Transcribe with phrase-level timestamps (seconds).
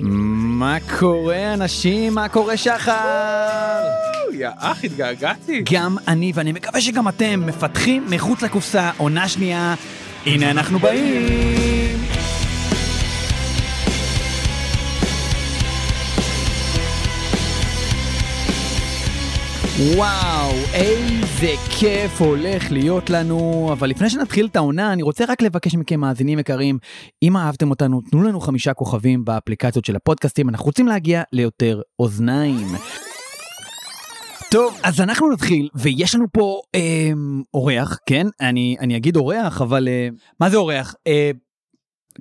[0.00, 2.14] מה קורה אנשים?
[2.14, 3.82] מה קורה שחר?
[4.32, 5.64] יא אח, התגעגעתי.
[5.72, 9.74] גם אני ואני מקווה שגם אתם מפתחים מחוץ לקופסה עונה שנייה.
[10.26, 11.75] הנה אנחנו באים.
[19.80, 25.74] וואו, איזה כיף הולך להיות לנו, אבל לפני שנתחיל את העונה, אני רוצה רק לבקש
[25.74, 26.78] מכם מאזינים יקרים,
[27.22, 32.66] אם אהבתם אותנו, תנו לנו חמישה כוכבים באפליקציות של הפודקאסטים, אנחנו רוצים להגיע ליותר אוזניים.
[34.50, 37.10] טוב, אז אנחנו נתחיל, ויש לנו פה אה,
[37.54, 38.26] אורח, כן?
[38.40, 40.08] אני, אני אגיד אורח, אבל אה,
[40.40, 40.94] מה זה אורח?
[41.06, 41.30] אה,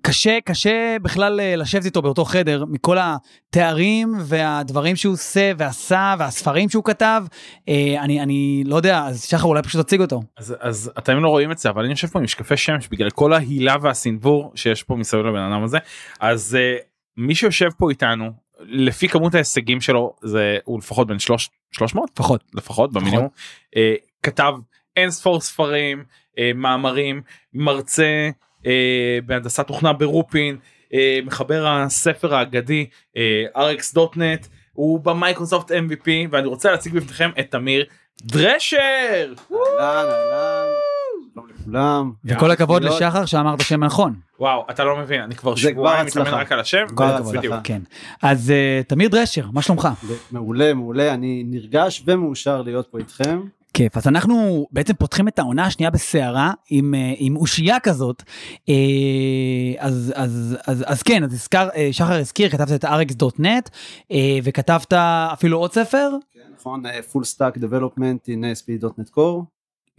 [0.02, 6.70] קשה, קשה בכלל אה, לשבת איתו באותו חדר, מכל התארים והדברים שהוא עושה ועשה והספרים
[6.70, 7.24] שהוא כתב.
[7.70, 10.24] אה, אני, אני לא יודע, אז שחר אולי פשוט תציג אותו.
[10.38, 13.10] אז, אז אתם לא רואים את זה, אבל אני יושב פה עם משקפי שמש בגלל
[13.10, 15.78] כל ההילה והסנוור שיש פה מסביב לבן אדם הזה.
[16.20, 16.78] אז אה,
[17.18, 22.10] מי שיושב פה איתנו, לפי כמות ההישגים שלו, זה הוא לפחות בין שלוש, 300?
[22.14, 22.44] לפחות.
[22.54, 23.28] לפחות במינימום.
[23.76, 24.54] אה, כתב
[24.96, 26.04] אין ספור ספרים,
[26.40, 27.22] אה, מאמרים,
[27.54, 28.30] מרצה.
[28.66, 30.58] אה, בהנדסת תוכנה ברופין,
[30.94, 32.86] אה, מחבר הספר האגדי
[33.18, 37.86] אה, RX.NET, הוא במייקרוסופט MVP ואני רוצה להציג בפניכם את תמיר
[38.22, 39.34] דרשר.
[39.80, 40.68] אהלן, אהלן,
[41.34, 42.12] שלום לכולם.
[42.26, 44.14] וכל הכבוד לשחר שאמרת שם נכון.
[44.40, 46.28] וואו אתה לא מבין אני כבר שבועיים מתאמן.
[46.28, 46.86] רק על השם.
[46.98, 47.38] הצלחה.
[47.38, 47.56] בדיוק.
[47.64, 47.82] כן.
[48.22, 48.54] אז
[48.88, 49.88] תמיר דרשר, מה שלומך?
[50.32, 53.42] מעולה, מעולה, אני נרגש ומאושר להיות פה איתכם.
[53.76, 53.98] כיף.
[53.98, 58.24] אז אנחנו בעצם פותחים את העונה השנייה בסערה עם, אה, עם אושייה כזאת.
[58.70, 58.74] אה,
[59.78, 63.70] אז, אז, אז, אז כן, אז הזכר, אה, שחר הזכיר, כתבת את rx.net
[64.44, 64.94] וכתבת
[65.34, 66.10] אפילו עוד ספר.
[66.56, 69.44] נכון, אה, full stack development in ASP.NET Core.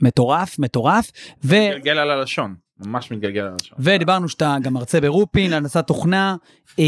[0.03, 1.11] מטורף, מטורף.
[1.45, 1.57] ו...
[1.69, 3.79] מתגלגל על הלשון ממש מתגלגל על הלשון.
[3.81, 6.37] ודיברנו שאתה גם מרצה ברופין, הנדסת תוכנה.
[6.79, 6.85] אה,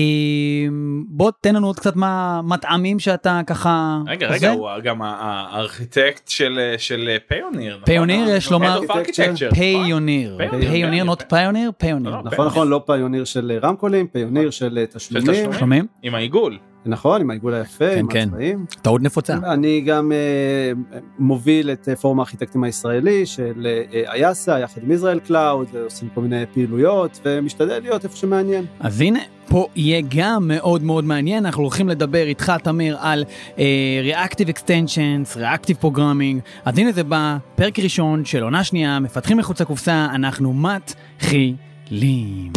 [1.08, 3.98] בוא תן לנו עוד קצת מה מטעמים שאתה ככה...
[4.06, 4.28] רגע.
[4.28, 7.72] רגע הוא גם הארכיטקט של של פיוניר.
[7.75, 7.84] נכון?
[7.84, 8.81] פיוניר, יש לומר-?
[8.81, 10.38] פיוניר, פיוניר,
[10.71, 11.25] פיוניר, not יפה.
[11.37, 12.21] פיוניר, פיוניר.
[12.25, 15.50] נכון, נכון, לא Pioneer של רמקולים, Payoneer של אה, תשלומים.
[15.50, 15.87] תשלומים.
[16.03, 16.59] עם העיגול.
[16.87, 18.28] נכון, עם העיגול היפה, כן, עם כן.
[18.28, 18.66] הצבעים.
[18.83, 19.34] טעות נפוצה.
[19.34, 20.72] אני גם אה,
[21.19, 26.21] מוביל את אה, פורום הארכיטקטים הישראלי של אה, IASA, יחד עם ישראל קלאוד, ועושים כל
[26.21, 28.65] מיני פעילויות, ומשתדל להיות איפה שמעניין.
[28.81, 33.25] אז הנה, פה יהיה גם מאוד מאוד מעניין, אנחנו הולכים לדבר איתך, תמיר, על
[33.59, 33.65] אה,
[34.12, 39.60] Reactive Extensions, Reactive Programming, אז הנה זה בא, פרק ראשון של עונה שנייה, מפתחים מחוץ
[39.60, 42.53] לקופסה, אנחנו מתחילים.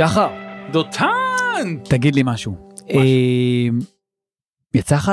[0.00, 0.28] שחר,
[0.72, 1.76] דותן!
[1.84, 2.56] תגיד לי משהו.
[2.90, 3.68] אה,
[4.74, 5.12] יצא לך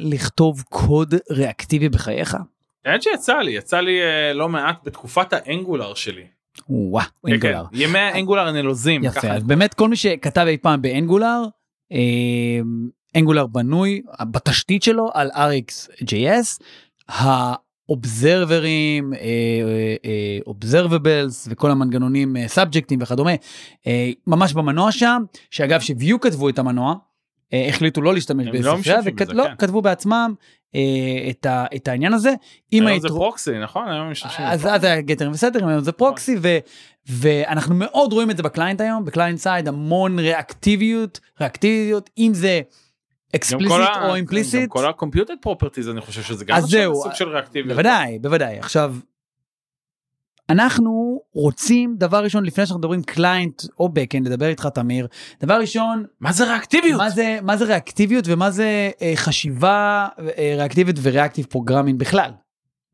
[0.00, 2.36] לכתוב קוד ריאקטיבי בחייך?
[2.84, 6.24] האמת שיצא לי יצא לי אה, לא מעט בתקופת האנגולר שלי.
[6.68, 7.64] וואו, כן, אנגולר.
[7.70, 7.76] כן.
[7.80, 9.04] ימי האנגולר הנלוזים.
[9.04, 9.28] יפה.
[9.28, 11.42] אז באמת כל מי שכתב אי פעם באנגולר,
[11.92, 11.98] אה,
[13.16, 16.62] אנגולר בנוי בתשתית שלו על RxJS,
[17.88, 19.12] האובזרברים,
[20.46, 23.30] observables וכל המנגנונים, subjectים וכדומה,
[23.86, 26.94] אה, ממש במנוע שם, שאגב ש Vue כתבו את המנוע,
[27.52, 29.00] אה, החליטו לא להשתמש לא בספרייה,
[29.32, 29.54] לא, כן.
[29.58, 30.34] כתבו בעצמם
[30.74, 30.80] אה,
[31.30, 32.34] את ה- את העניין הזה.
[32.72, 33.88] היום זה היתרו- proxy נכון?
[33.88, 34.76] היום משתמשים אז ב proxy.
[34.76, 36.58] אז היה getterים ו setterים, היום זה proxy, ו,
[37.08, 42.30] ואנחנו מאוד רואים את זה ב client היום, ב client side המון ריאקטיביות, ריאקטיביות, אם
[42.34, 42.60] זה
[43.34, 44.16] גם explicit כל ה- או
[44.60, 47.72] גם כל ה- computed properties אני חושב שזה גם זהו, סוג של ריאקטיביות.
[47.76, 48.58] בוודאי, בוודאי.
[48.58, 48.94] עכשיו,
[50.50, 55.06] אנחנו רוצים, דבר ראשון, לפני שאנחנו מדברים client או backend, לדבר איתך תמיר,
[55.42, 57.00] דבר ראשון, מה זה ריאקטיביות?
[57.00, 62.30] מה זה, מה זה ריאקטיביות ומה זה אה, חשיבה אה, ריאקטיבית ו reactive programming בכלל.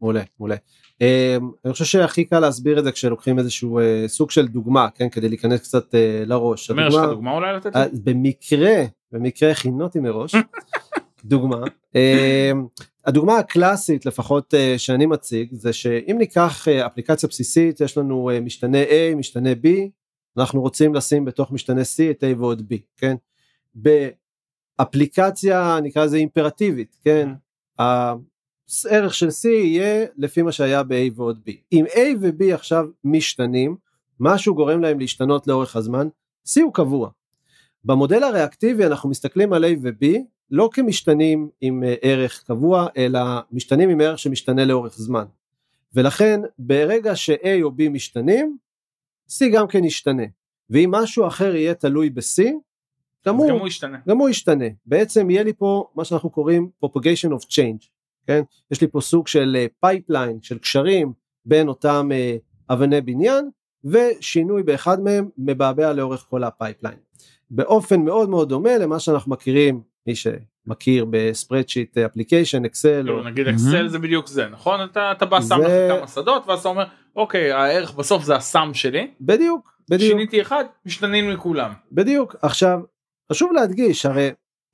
[0.01, 0.57] מעולה, מעולה.
[1.03, 5.09] אה, אני חושב שהכי קל להסביר את זה כשלוקחים איזשהו אה, סוג של דוגמה, כן,
[5.09, 6.71] כדי להיכנס קצת אה, לראש.
[6.71, 7.77] אומר, יש לך הדוגמה- דוגמה אולי לתת?
[7.77, 8.75] אה, במקרה,
[9.13, 10.35] במקרה הכינותי מראש,
[11.25, 11.65] דוגמה.
[11.97, 12.53] אה,
[13.05, 18.41] הדוגמה הקלאסית לפחות אה, שאני מציג זה שאם ניקח אה, אפליקציה בסיסית יש לנו אה,
[18.41, 19.67] משתנה A, משתנה B,
[20.39, 23.17] אנחנו רוצים לשים בתוך משתנה C את A ועוד B, כן?
[23.75, 27.29] באפליקציה נקרא לזה אימפרטיבית, כן?
[27.79, 31.51] הערך של C יהיה לפי מה שהיה ב-A ועוד B.
[31.73, 33.77] אם A ו-B עכשיו משתנים,
[34.21, 36.09] משהו גורם להם להשתנות לאורך הזמן,
[36.49, 37.11] C הוא קבוע.
[37.85, 40.07] במודל הריאקטיבי אנחנו מסתכלים על A ו-B
[40.51, 43.21] לא כמשתנים עם אה, ערך קבוע, אלא
[43.53, 45.25] משתנים עם ערך שמשתנה לאורך זמן.
[45.95, 48.57] ולכן ברגע ש-A או B משתנים,
[49.29, 50.23] C גם כן ישתנה.
[50.71, 52.43] ואם משהו אחר יהיה תלוי ב-C,
[53.27, 53.99] גם הוא, גם הוא ישתנה.
[54.09, 54.65] גם הוא ישתנה.
[54.87, 57.87] בעצם יהיה לי פה מה שאנחנו קוראים propagation of change,
[58.27, 58.43] כן?
[58.71, 61.13] יש לי פה סוג של pipeline, של קשרים
[61.45, 62.37] בין אותם אה,
[62.71, 63.51] אבני בניין,
[63.85, 66.99] ושינוי באחד מהם מבעבע לאורך כל ה pipeline.
[67.55, 73.59] באופן מאוד מאוד דומה למה שאנחנו מכירים, מי שמכיר ב-spreadsheet application, אקסל, כאילו, נגיד מהמם.
[73.59, 76.85] אקסל זה בדיוק זה נכון אתה אתה בא שם לך כמה שדות ואז אתה אומר
[77.17, 80.11] אוקיי הערך בסוף זה ה-sum שלי בדיוק, בדיוק.
[80.11, 81.73] שיניתי אחד משתנים מכולם.
[81.93, 82.37] בדיוק.
[82.43, 82.81] עכשיו,
[83.33, 84.31] חשוב להדגיש, הרי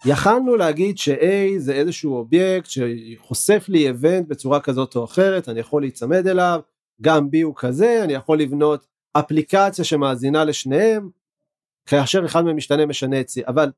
[0.07, 5.83] יכלנו להגיד ש-A זה איזשהו אובייקט שחושף לי event בצורה כזאת או אחרת, אני יכול
[5.83, 6.61] להיצמד אליו,
[7.03, 11.09] גם B הוא כזה, אני יכול לבנות אפליקציה שמאזינה לשניהם,
[11.89, 13.71] כאשר אחד מהם משתנה משנה את C, אבל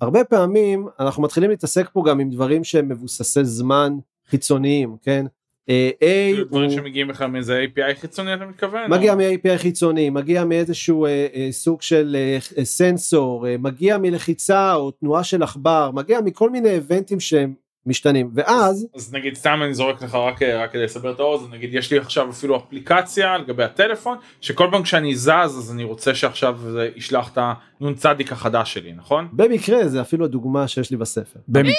[0.00, 3.92] הרבה פעמים אנחנו מתחילים להתעסק פה גם עם דברים שהם מבוססי זמן
[4.28, 5.26] חיצוניים, כן?
[5.68, 6.48] אה, A כאילו הוא...
[6.48, 8.90] דברים שמגיעים לך מאיזה API חיצוני אתה מתכוון?
[8.90, 14.90] מגיע או- מ-API חיצוני, מגיע מאיזשהו אה, אה, סוג של אה, סנסור, מגיע מלחיצה או
[14.90, 17.54] תנועה של עכבר, מגיע מכל מיני איבנטים שהם
[17.86, 21.74] משתנים, ואז, אז נגיד סתם אני זורק לך רק רק כדי לסבר את האוזן נגיד
[21.74, 26.58] יש לי עכשיו אפילו אפליקציה לגבי הטלפון שכל פעם כשאני זז אז אני רוצה שעכשיו
[26.72, 29.28] זה ישלח את הנ"צ החדש שלי נכון?
[29.32, 31.40] במקרה זה אפילו הדוגמה שיש לי בספר.
[31.48, 31.74] במקרה.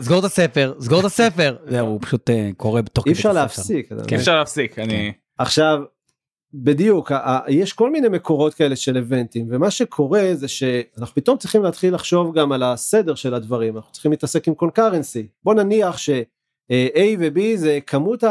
[0.00, 1.56] סגור את הספר, סגור את הספר.
[1.70, 3.40] זהו, הוא פשוט אה, קורא בתוך אי כדי אפשר הספר.
[3.42, 3.92] להפסיק.
[3.92, 4.18] מבין?
[4.18, 5.78] אפשר להפסיק אני עכשיו,
[6.62, 7.12] בדיוק,
[7.48, 12.38] יש כל מיני מקורות כאלה של איבנטים, ומה שקורה זה שאנחנו פתאום צריכים להתחיל לחשוב
[12.38, 15.26] גם על הסדר של הדברים, אנחנו צריכים להתעסק עם קונקרנסי.
[15.44, 18.24] בוא נניח ש-A ו-B זה כמות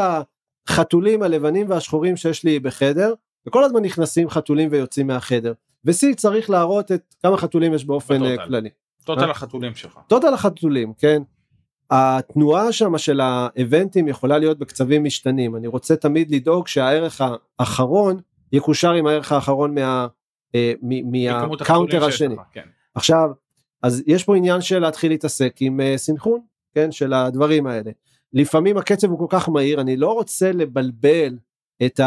[0.68, 3.14] החתולים הלבנים והשחורים שיש לי בחדר,
[3.46, 5.52] וכל הזמן נכנסים חתולים ויוצאים מהחדר.
[5.84, 8.48] ו-C צריך להראות את כמה חתולים יש באופן אה, ב-total.
[8.48, 8.68] כללי.
[9.04, 9.98] טוטל החתולים שלך.
[10.08, 11.22] טוטל החתולים, כן?
[11.90, 17.20] התנועה שם של ה-eventים יכולה להיות בקצבים משתנים, אני רוצה תמיד לדאוג שהערך
[17.58, 18.20] האחרון
[18.52, 20.06] יקושר עם הערך האחרון מה,
[20.54, 20.72] אה,
[21.04, 22.36] מה-counter השני.
[22.52, 22.66] כן.
[22.94, 23.30] עכשיו,
[23.82, 26.40] אז יש פה עניין של להתחיל להתעסק עם אה, סינכרון,
[26.74, 27.90] כן, של הדברים האלה.
[28.32, 31.38] לפעמים הקצב הוא כל כך מהיר, אני לא רוצה לבלבל
[31.86, 32.00] את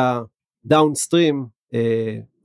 [0.65, 1.45] הדאונסטרים,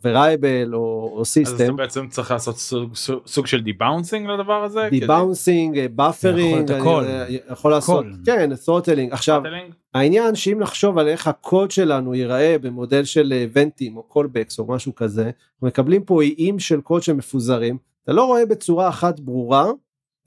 [0.05, 4.63] וריבל או, או אז אתה סיסטם, בעצם צריך לעשות סוג- סוג- סוג של debouncing לדבר
[4.65, 4.89] הזה?
[4.91, 7.05] דיבאונסינג, באפרינג, יכול הכל.
[7.53, 8.15] יכול לעשות, הכל.
[8.27, 9.13] כן, throttling.
[9.13, 9.73] עכשיו, throttling?
[9.95, 14.95] העניין שאם נחשוב על איך הקוד שלנו ייראה במודל של eventים או callbacks או משהו
[14.95, 15.31] כזה,
[15.63, 19.67] מקבלים פה איים של קוד שמפוזרים, אתה לא רואה בצורה אחת ברורה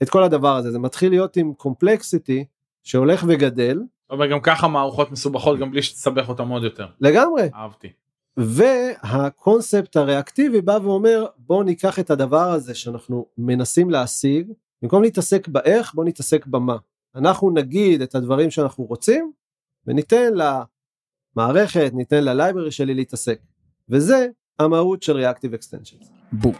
[0.02, 2.44] את כל הדבר הזה, זה מתחיל להיות עם complexity
[2.82, 3.80] שהולך וגדל
[4.10, 6.86] אבל גם ככה מערכות מסובכות גם בלי שתסבך אותם עוד יותר.
[7.00, 7.88] לגמרי, אהבתי.
[8.38, 14.52] והקונספט הריאקטיבי בא ואומר בואו ניקח את הדבר הזה שאנחנו מנסים להשיג,
[14.82, 16.76] במקום להתעסק באיך בואו נתעסק במה.
[17.14, 19.32] אנחנו נגיד את הדברים שאנחנו רוצים
[19.86, 20.32] וניתן
[21.36, 23.40] למערכת, ניתן ללייברי שלי להתעסק.
[23.88, 24.26] וזה
[24.58, 26.06] המהות של Reactive Extensions.
[26.32, 26.54] בום.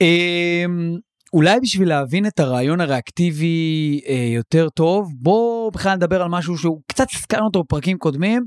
[0.00, 0.98] אמ,
[1.32, 6.80] אולי בשביל להבין את הרעיון הריאקטיבי אה, יותר טוב, בוא בכלל נדבר על משהו שהוא
[6.86, 8.46] קצת הזכרנו אותו בפרקים קודמים,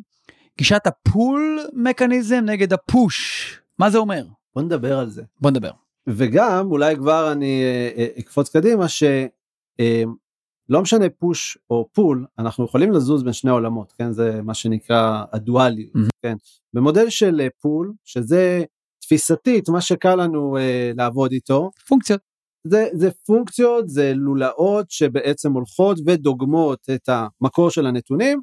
[0.58, 3.60] גישת הפול מקניזם נגד הפוש.
[3.80, 4.24] מה זה אומר?
[4.56, 5.24] בוא נדבר על זה.
[5.42, 5.72] בוא נדבר.
[6.08, 12.92] וגם אולי כבר אני אה, אה, אקפוץ קדימה שלא משנה פוש או פול אנחנו יכולים
[12.92, 16.10] לזוז בין שני עולמות כן זה מה שנקרא הדואליות Mhm.
[16.22, 16.36] כן
[16.74, 18.64] במודל של אה, פול שזה
[19.02, 22.22] תפיסתית מה שקל לנו אה, לעבוד איתו פונקציות.
[22.68, 28.42] זה, זה פונקציות זה לולאות שבעצם הולכות ודוגמות את המקור של הנתונים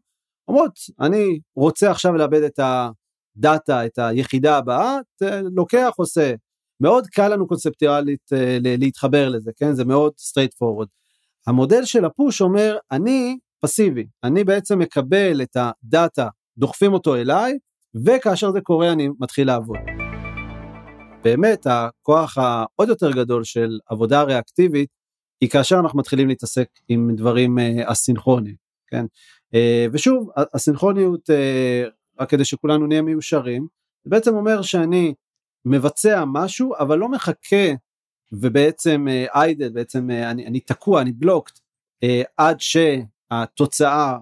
[0.48, 2.60] אומרות אני רוצה עכשיו לאבד את
[3.36, 4.98] הדאטה את היחידה הבאה
[5.56, 6.34] לוקח עושה
[6.80, 9.74] מאוד קל לנו קונספטואלית אה, להתחבר לזה, כן?
[9.74, 10.88] זה מאוד straight forward.
[11.46, 17.58] המודל של הפוש אומר, אני פסיבי, אני בעצם מקבל את הדאטה, דוחפים אותו אליי,
[18.06, 19.78] וכאשר זה קורה אני מתחיל לעבוד.
[21.24, 24.88] באמת הכוח העוד יותר גדול של עבודה ריאקטיבית,
[25.40, 29.04] היא כאשר אנחנו מתחילים להתעסק עם דברים אה, אסינכרוניים, כן?
[29.54, 31.84] אה, ושוב, הסינכרוניות, אה,
[32.20, 33.66] רק כדי שכולנו נהיה מיושרים,
[34.04, 35.14] זה בעצם אומר שאני
[35.64, 37.66] מבצע משהו אבל לא מחכה
[38.32, 41.58] ובעצם איידל בעצם אה, אני, אני תקוע אני בלוקט
[42.36, 44.18] עד שהתוצאה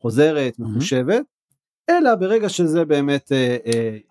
[0.00, 0.58] חוזרת.
[0.58, 1.22] מחושבת
[1.90, 3.32] אלא ברגע שזה באמת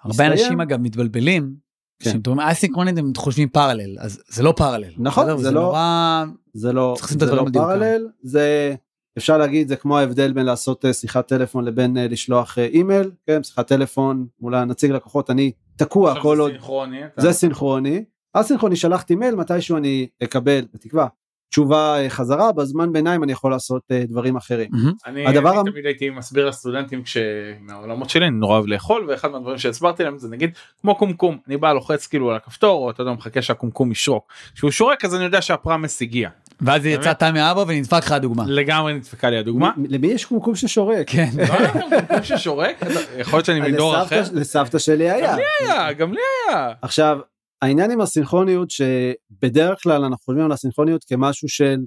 [0.01, 1.55] הרבה יסתיים, אנשים אגב מתבלבלים.
[1.99, 2.09] כן.
[2.09, 4.93] כשהם אומרים אסינכרונית הם חושבים פרלל אז זה לא פרלל.
[4.97, 5.37] נכון?
[5.37, 7.67] זה זה לא- נורא זה לא, צריך לשים את זה הדברים לא על דיוקם.
[7.79, 8.75] פרלל זה
[9.17, 13.11] אפשר להגיד זה כמו ההבדל בין לעשות אה, שיחת טלפון לבין אה, לשלוח אה, אימייל
[13.27, 13.43] כן?
[13.43, 18.03] שיחת טלפון מול הנציג לקוחות אני תקוע כל זה עוד סינכרוני, זה סינכרוני.
[18.33, 21.07] אסינכרוני שלחתי מייל מתישהו אני אקבל בתקווה
[21.49, 24.69] תשובה חזרה, בזמן ביניים אני יכול לעשות דברים אחרים.
[25.05, 29.31] אני, הדבר אני המ- תמיד הייתי מסביר לסטודנטים כשמהעולמות שלי אני נורא אוהב לאכול ואחד
[29.31, 30.49] מהדברים שהסברתי להם זה נגיד
[30.81, 34.27] כמו קומקום אני בא לוחץ כאילו על הכפתור או אתה יודע מחכה שהקומקום ישרוק.
[34.55, 36.29] כשהוא שורק אז אני יודע שהפרמס הגיע
[36.61, 38.43] ואז יצאת מאבא ונדפק לך הדוגמה.
[38.47, 39.71] לגמרי נדפקה לי הדוגמה.
[39.89, 41.09] למי יש קומקום ששורק?
[41.09, 41.29] כן.
[41.37, 42.75] לא היה לכם קומקום ששורק
[43.19, 44.21] יכול להיות שאני מדור לסבתא- אחר.
[44.33, 45.31] לסבתא שלי היה.
[45.31, 46.19] גם לי היה גם לי
[46.49, 46.73] היה.
[46.81, 47.19] עכשיו,
[47.61, 51.77] העניין עם אסינכרוניות שבדרך כלל אנחנו חושבים על אסינכרוניות כמשהו של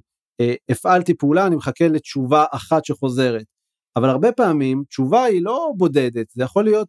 [0.40, 3.44] אה, הפעלתי פעולה, אני מחכה לתשובה אחת שחוזרת.
[3.96, 6.88] אבל הרבה פעמים תשובה היא לא בודדת, זה יכול להיות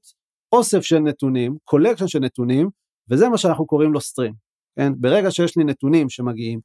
[0.53, 2.69] אוסף של נתונים, collection של נתונים,
[3.09, 4.33] וזה מה שאנחנו קוראים לו stream.
[4.79, 4.93] כן?
[4.97, 6.59] ברגע שיש לי נתונים שמגיעים,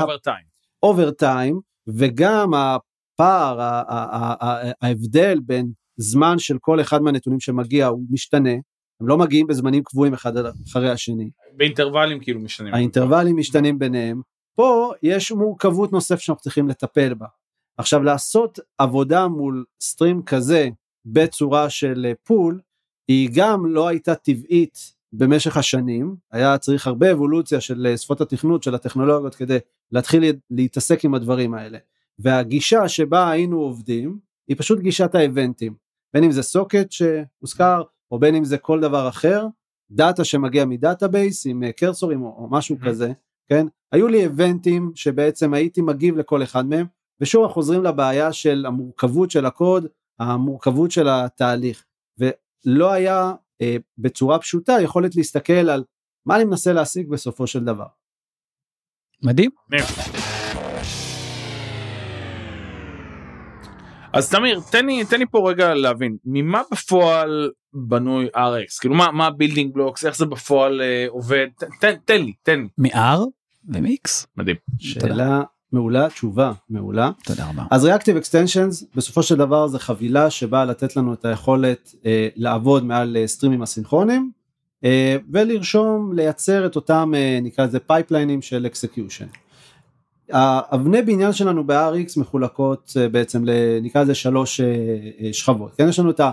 [0.00, 0.46] over time.
[0.82, 3.58] וה-over time, וגם הפער,
[4.82, 8.52] ההבדל בין זמן של כל אחד מהנתונים שמגיע הוא משתנה,
[9.00, 10.32] הם לא מגיעים בזמנים קבועים אחד
[10.68, 11.30] אחרי השני.
[11.56, 12.74] באינטרוולים כאילו משתנים.
[12.74, 14.20] האינטרוולים משתנים ביניהם,
[14.54, 17.26] פה יש מורכבות נוספת שאנחנו צריכים לטפל בה.
[17.78, 20.68] עכשיו לעשות עבודה מול סטרים כזה
[21.06, 22.60] בצורה של אה, פול,
[23.08, 28.62] היא גם לא הייתה טבעית במשך השנים, היה צריך הרבה אבולוציה של אה, שפות התכנות
[28.62, 29.58] של הטכנולוגיות כדי
[29.92, 31.78] להתחיל להתעסק עם הדברים האלה.
[32.18, 34.18] והגישה שבה היינו עובדים
[34.48, 35.74] היא פשוט גישת ה-eventים,
[36.14, 39.46] בין אם זה socket שהוזכר או בין אם זה כל דבר אחר,
[39.90, 42.76] data שמגיע מ-database עם אה, cursorים או, או משהו.
[42.84, 43.12] כזה,
[43.48, 43.66] כן?
[43.92, 46.86] היו לי eventים שבעצם הייתי מגיב לכל אחד מהם,
[47.20, 49.86] ושוב אנחנו חוזרים לבעיה של המורכבות של הקוד,
[50.18, 51.84] המורכבות של התהליך,
[52.18, 53.32] ולא היה
[53.62, 55.84] אה, בצורה פשוטה יכולת להסתכל על
[56.26, 57.86] מה אני מנסה להשיג בסופו של דבר.
[59.22, 59.50] מדהים.
[64.12, 69.10] אז תמיר תן לי תן לי פה רגע להבין ממה בפועל בנוי RX כאילו מה
[69.12, 73.18] מה building blocks איך זה בפועל אה, עובד ת- תן תן לי תן לי מ-R
[73.74, 74.26] ומיקס.
[74.36, 74.56] מדהים.
[74.78, 75.42] שאלה
[75.74, 77.10] מעולה, תשובה מעולה.
[77.24, 77.62] תודה רבה.
[77.70, 82.84] אז Reactive Extensions בסופו של דבר זה חבילה שבאה לתת לנו את היכולת אה, לעבוד
[82.84, 84.30] מעל אה, streamים אסינכרונים
[84.84, 89.26] אה, ולרשום לייצר את אותם אה, נקרא לזה pipelineים של execution.
[90.30, 93.50] האבני בניין שלנו ב-RX מחולקות אה, בעצם ל,
[93.82, 94.66] נקרא לזה שלוש אה,
[95.20, 96.30] אה, שכבות, כן יש לנו את ה...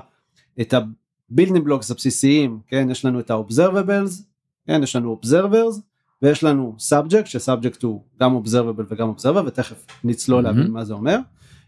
[0.61, 4.23] את ה-building blocks הבסיסיים, כן יש לנו את ה-observables,
[4.67, 5.90] כן יש לנו observers
[6.21, 10.57] ויש לנו subject שסאבג'קט הוא גם observable וגם observer ותכף נצלול מהמם.
[10.57, 11.17] להבין מה זה אומר.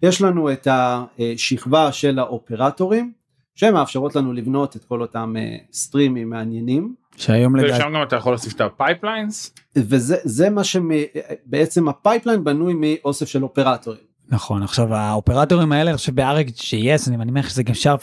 [0.03, 3.11] יש לנו את השכבה של האופרטורים
[3.55, 7.73] שמאפשרות לנו לבנות את כל אותם אה, סטרימים מעניינים שהיום לדעתי.
[7.73, 13.43] ושם גם אתה יכול להוסיף את ה-pipelines וזה זה מה שבעצם ה-pipeline בנוי מאוסף של
[13.43, 14.12] אופרטורים.
[14.29, 17.95] נכון עכשיו האופרטורים האלה אני חושב ב-RxJS אני מניח שזה גם שאר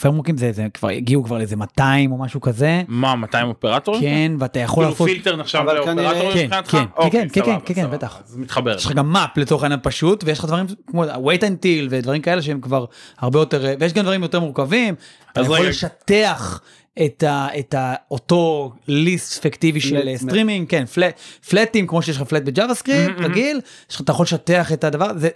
[0.00, 4.00] frameworkים זה זה כבר הגיעו כבר לאיזה 200 או משהו כזה מה 200 אופרטורים?
[4.02, 6.70] כן ואתה יכול כאילו לעשות פילטר נחשב לאופרטורים כן, מבחינתך?
[6.70, 7.90] כן, אוקיי, כן, כן, כן, כן.
[7.90, 8.18] בטח.
[8.28, 8.76] אז מתחבר.
[8.76, 12.42] יש לך גם map לצורך העניין פשוט ויש לך דברים כמו wait until ודברים כאלה
[12.42, 12.84] שהם כבר
[13.18, 14.94] הרבה יותר ויש גם דברים יותר מורכבים.
[15.32, 15.66] אתה יכול.
[15.68, 16.60] לשטח
[17.06, 22.22] את, ה, את ה, אותו list פיקטיבי של סטרימינג כן flat, flatים כמו שיש לך
[22.22, 23.20] flat ב-JavaScript.
[23.20, 25.28] רגיל יש לך- אתה יכול לשטח את הדבר הזה.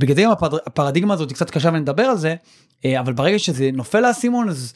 [0.00, 2.34] בגלל זה גם הפר- הפרדיגמה הזאת היא קצת קשה ונדבר על זה
[2.84, 4.74] אה, אבל ברגע שזה נופל האסימון אז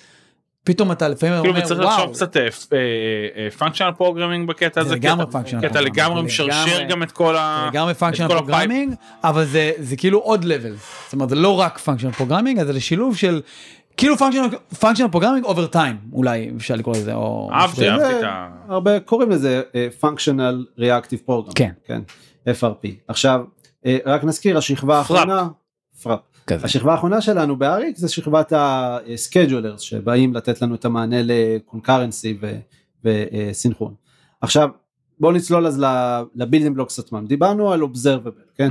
[0.64, 1.96] פתאום אתה לפעמים כאילו אומר וואו.
[1.98, 2.36] לחשוב קצת
[3.58, 4.94] functional programming בקטע זה הזה.
[4.94, 5.26] לגמרי
[5.68, 5.80] קטע-.
[5.80, 7.68] לגמרי משרשר גם את כל ה...
[7.72, 8.34] לגמרי פונקשיונל.
[8.34, 12.66] פרוגרמינג אבל זה זה כאילו עוד level זאת אומרת זה לא רק functional programming אז
[12.66, 13.40] זה שילוב של
[13.96, 14.14] כאילו
[14.80, 17.90] functional programming over time אולי אפשר לקרוא לזה או אהבתי.
[17.90, 18.48] אהבתי את זה- ה...
[18.68, 21.70] הרבה קוראים לזה אה, functional reactive program, כן.
[21.86, 22.00] כן,
[22.60, 22.88] FRP.
[23.08, 23.44] עכשיו אה,
[24.06, 25.48] רק נזכיר השכבה האחרונה,
[26.02, 26.20] FRP.
[26.46, 26.64] כזה.
[26.64, 32.38] השכבה האחרונה שלנו ב-RX זה שכבת ה-schedulers שבאים לתת לנו את המענה ל-concurrency
[33.04, 33.94] וסינכרון.
[34.40, 34.68] עכשיו
[35.20, 35.84] בואו נצלול אז
[36.34, 38.70] ל-building blocks עצמם, דיברנו על observable, כן?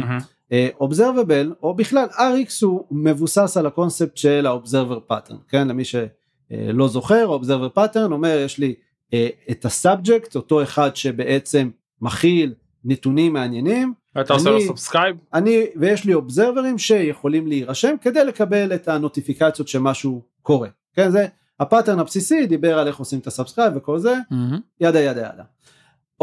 [0.80, 7.28] observable או בכלל RX הוא מבוסס על הקונספט של ה-observer pattern כן למי שלא זוכר
[7.28, 8.76] observer pattern אומר יש לי
[9.14, 11.70] אה, את ה-subject אותו אחד שבעצם
[12.02, 12.54] מכיל
[12.86, 15.16] נתונים מעניינים ואתה עושה לו subscribe?
[15.34, 21.28] אני ויש לי observerים שיכולים להירשם כדי לקבל את הנוטיפיקציות שמשהו קורה כן זה
[21.60, 24.60] ה-pattern הבסיסי דיבר על איך עושים את ה-subscribe וכל זה מהמם.
[24.82, 25.44] yada yada yada.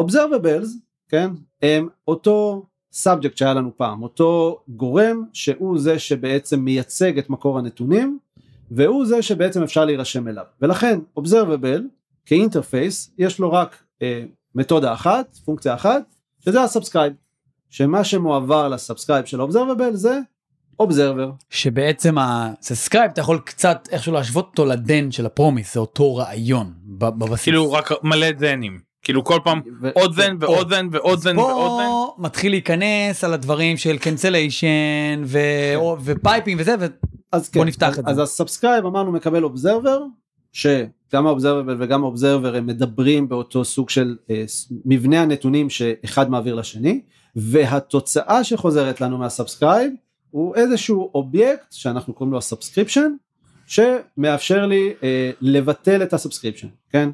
[0.00, 0.68] Observables,
[1.08, 1.30] כן,
[1.62, 8.18] הם אותו subject שהיה לנו פעם, אותו גורם שהוא זה שבעצם מייצג את מקור הנתונים,
[8.70, 10.44] והוא זה שבעצם אפשר להירשם אליו.
[10.62, 11.82] ולכן Observable
[12.26, 14.24] כ-interface יש לו רק אה,
[14.54, 16.02] מתודה אחת, פונקציה אחת,
[16.44, 17.12] שזה ה-subscribe.
[17.70, 20.18] שמה שמועבר ל-subscribe של Observable זה
[20.82, 21.44] Observer.
[21.50, 27.42] שבעצם ה-subscribe אתה יכול קצת איכשהו להשוות אותו ל-then של ה-promise זה אותו רעיון בבסיס.
[27.44, 28.90] כאילו רק מלא thenים.
[29.02, 31.86] כאילו כל פעם ו- עוד ון ועוד ון ועוד ון ועוד ון.
[31.86, 35.22] פה מתחיל להיכנס על הדברים של cancellation
[36.04, 36.74] ו-piping וזה
[37.32, 38.10] אז בוא כן, נפתח אז, את זה.
[38.10, 40.02] אז הסאבסקרייב אמרנו מקבל אובזרבר,
[41.10, 44.44] שגם האובזרבר וגם האובזרבר הם מדברים באותו סוג של אה,
[44.84, 47.00] מבנה הנתונים שאחד מעביר לשני,
[47.36, 49.92] והתוצאה שחוזרת לנו מה-subscribe
[50.30, 53.12] הוא איזשהו אובייקט שאנחנו קוראים לו ה-subscription,
[53.66, 57.10] שמאפשר לי אה, לבטל את ה subscription, כן?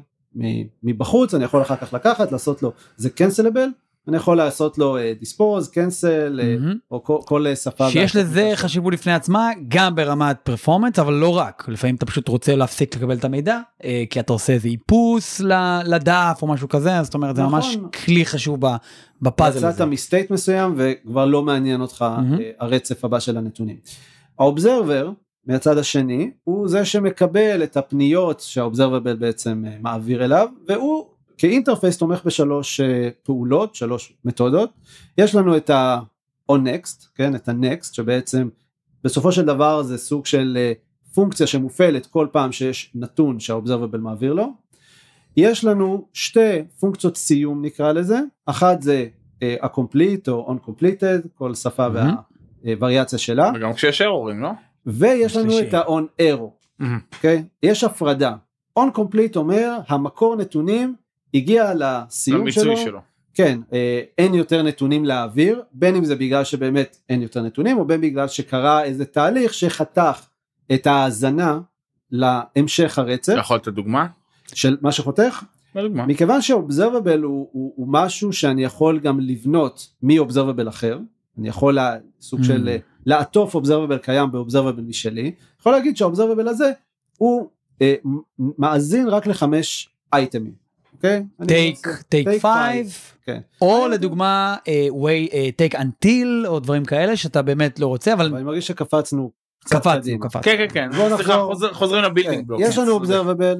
[0.83, 3.67] מבחוץ אני יכול אחר כך לקחת, לעשות לו, זה cancelable,
[4.07, 6.75] אני יכול לעשות לו dispose, cancel, מהמם.
[6.91, 7.89] או כל, כל אה, שפה.
[7.89, 8.51] שיש לזה.
[8.55, 13.17] חשיבות לפני עצמה גם ברמת performance אבל לא רק לפעמים אתה פשוט רוצה להפסיק לקבל
[13.17, 15.41] את המידע אה, כי אתה עושה איזה איפוס
[15.85, 17.53] לדף או משהו כזה אז זאת אומרת זה נכון.
[17.53, 18.59] ממש כלי חשוב
[19.21, 19.85] בפאזל יצאת הזה.
[19.85, 22.05] מ state מסוים וכבר לא מעניין אותך.
[22.39, 23.77] אה, הרצף הבא של הנתונים.
[24.39, 25.11] האובזרבר
[25.45, 31.05] מהצד השני הוא זה שמקבל את הפניות שהאובזרבר בעצם אה, מעביר אליו והוא
[31.37, 34.69] כאינטרפייס תומך בשלוש אה, פעולות שלוש מתודות
[35.17, 38.49] יש לנו את ה-on next כן את ה-next שבעצם
[39.03, 40.73] בסופו של דבר זה סוג של אה,
[41.13, 44.53] פונקציה שמופעלת כל פעם שיש נתון שהאובזרבר מעביר לו.
[45.37, 49.07] יש לנו שתי פונקציות סיום נקרא לזה אחת זה
[49.43, 52.15] אה, ה-complete או on-completed כל שפה מהמם.
[52.63, 54.49] והווריאציה שלה וגם כשיש ארורים לא?
[54.85, 55.69] ויש לנו שלישי.
[55.69, 57.43] את ה-on arrow אוקיי?
[57.63, 58.35] יש הפרדה.
[58.79, 60.95] on complete אומר המקור נתונים
[61.33, 62.99] הגיע לסיום שלו, שלו.
[63.33, 67.85] כן, אה, אין יותר נתונים להעביר, בין אם זה בגלל שבאמת אין יותר נתונים, או
[67.85, 70.25] בין בגלל שקרה איזה תהליך שחתך
[70.73, 71.59] את ההאזנה
[72.11, 74.07] להמשך הרצף אתה יכול לתת דוגמה?
[74.53, 75.43] של מה שחותך,
[75.75, 76.05] מה דוגמה?
[76.05, 80.99] מכיוון ש observable הוא, הוא, הוא משהו שאני יכול גם לבנות מ observable אחר,
[81.37, 82.43] אני יכול לה, סוג Mm.
[82.43, 86.71] של אה, לעטוף observable קיים ב observable משלי, יכול להגיד שה observable הזה
[87.17, 87.49] הוא
[87.81, 87.95] אה,
[88.39, 90.53] מאזין רק לחמש אייטמים,
[90.97, 91.23] אוקיי?
[91.47, 92.87] טייק טייק take פייב
[93.25, 93.39] כן.
[93.61, 94.55] או לדוגמה
[95.55, 99.31] take until או דברים כאלה שאתה באמת לא רוצה אבל אבל אני מרגיש שקפצנו
[99.65, 100.25] קצת קפצנו קדימה.
[100.25, 100.41] קפצנו.
[100.43, 100.89] כן כן כן.
[100.93, 101.53] סליחה נחזור.
[101.53, 102.61] חוזר- חוזרים כן, ל building block.
[102.63, 103.57] יש לנו observable,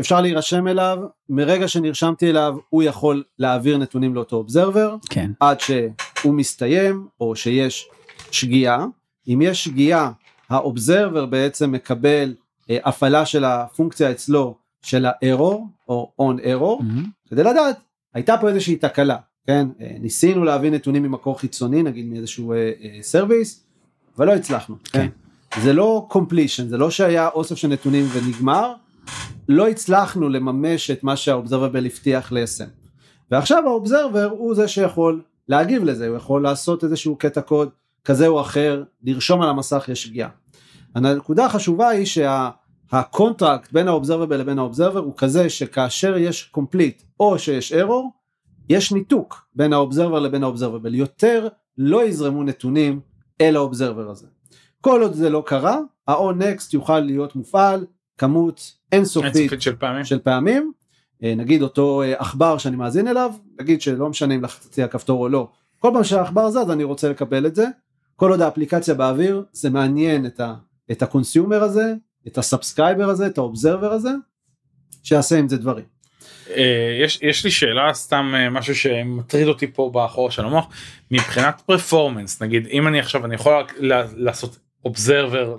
[0.00, 0.98] אפשר להירשם אליו,
[1.28, 5.30] מרגע שנרשמתי אליו הוא יכול להעביר נתונים לאותו observer, כן.
[5.40, 7.88] עד שהוא מסתיים או שיש
[8.30, 8.84] שגיאה.
[9.28, 10.10] אם יש שגיאה,
[10.50, 12.34] ה observer בעצם מקבל
[12.70, 15.56] אה, הפעלה של הפונקציה אצלו של ה-error
[15.92, 17.04] או on error, מהמם.
[17.28, 17.76] כדי לדעת,
[18.14, 19.68] הייתה פה איזושהי תקלה, כן?
[19.80, 22.54] אה, ניסינו להביא נתונים ממקור חיצוני, נגיד מאיזשהו
[23.00, 23.64] service,
[24.16, 25.08] אבל לא הצלחנו, כן?
[25.60, 28.72] זה לא completion, זה לא שהיה אוסף של נתונים ונגמר,
[29.48, 32.64] לא הצלחנו לממש את מה שה observable הבטיח ליישם.
[33.30, 37.68] ועכשיו ה observer הוא זה שיכול להגיב לזה, הוא יכול לעשות איזשהו קטע קוד
[38.04, 40.28] כזה או אחר, לרשום על המסך יש שגיאה.
[40.94, 42.06] הנקודה החשובה היא
[42.92, 47.72] שה contract בין ה observable לבין ה observer הוא כזה שכאשר יש complete או שיש
[47.72, 48.04] error,
[48.68, 53.00] יש ניתוק בין ה observable לבין ה observer, יותר לא יזרמו נתונים
[53.40, 54.26] אל ה observer הזה.
[54.80, 55.78] כל עוד זה לא קרה,
[56.08, 57.86] ה-on next יוכל להיות מופעל
[58.18, 60.04] כמות אינסופית של פעמים.
[60.04, 60.72] של פעמים,
[61.22, 65.20] אה, נגיד אותו אה, עכבר שאני מאזין אליו, נגיד שלא משנה אם לחצתי על כפתור
[65.22, 67.66] או לא, כל פעם שהעכבר זז אני רוצה לקבל את זה,
[68.16, 70.54] כל עוד האפליקציה באוויר זה מעניין את, ה,
[70.90, 71.94] את ה consumer הזה,
[72.26, 74.10] את ה subscriber הזה, את ה observer הזה,
[75.02, 75.84] שיעשה עם זה דברים.
[76.50, 80.66] אה, יש יש לי שאלה סתם אה, משהו שמטריד אותי פה באחורה של המוח
[81.10, 83.52] מבחינת performance נגיד אם אני עכשיו אני יכול
[84.16, 85.56] לעשות observer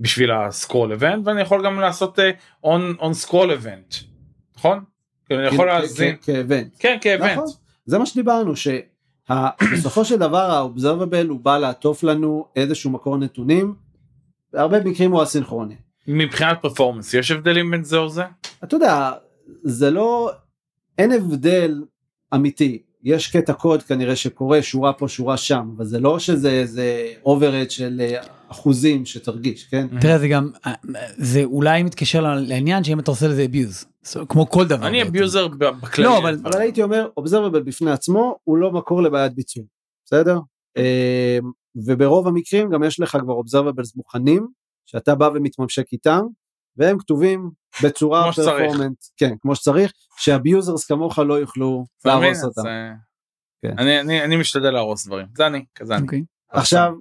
[0.00, 2.18] בשביל ה scroll event ואני יכול גם לעשות
[2.64, 3.94] on scroll event
[4.56, 4.84] נכון?
[5.26, 6.76] כאילו, אני יכול כ- להאזין כ event.
[6.78, 7.44] כן כ event נכון,
[7.86, 13.74] זה מה שדיברנו, שבסופו של דבר ה observable הוא בא לעטוף לנו איזשהו מקור נתונים,
[14.54, 15.74] בהרבה מקרים הוא אסינכרוני.
[16.08, 18.22] מבחינת performance יש הבדלים בין זה או זה?
[18.64, 19.10] אתה יודע,
[19.62, 20.30] זה לא,
[20.98, 21.82] אין הבדל
[22.34, 22.82] אמיתי.
[23.02, 27.70] יש קטע קוד כנראה שקורה שורה פה שורה שם, אבל זה לא שזה איזה overhead
[27.70, 29.86] של אה, אחוזים שתרגיש, כן?
[30.00, 30.72] תראה זה גם אה,
[31.16, 34.86] זה אולי מתקשר לעניין שאם אתה עושה לזה abuse So, כמו כל דבר.
[34.86, 35.02] אני.
[35.02, 36.08] abuser בכללי.
[36.08, 39.64] לא, אבל- אבל הייתי אומר, observable בפני עצמו הוא לא מקור לבעיית ביצוע,
[40.06, 40.38] בסדר?
[40.76, 41.38] אה,
[41.86, 44.46] וברוב המקרים גם יש לך כבר observables מוכנים,
[44.86, 46.20] שאתה בא ומתממשק איתם,
[46.76, 47.50] והם כתובים
[47.82, 48.32] בצורה.
[48.32, 51.84] performant, כן, כמו שצריך, שה abusers כמוך לא יוכלו?
[52.04, 52.60] להרוס אותם.
[52.60, 52.92] אז, אה,
[53.62, 53.78] כן.
[53.78, 56.02] אני- אני אני משתדל להרוס דברים זה אני כזה אני.
[56.02, 56.24] אוקיי.
[56.50, 56.92] עכשיו,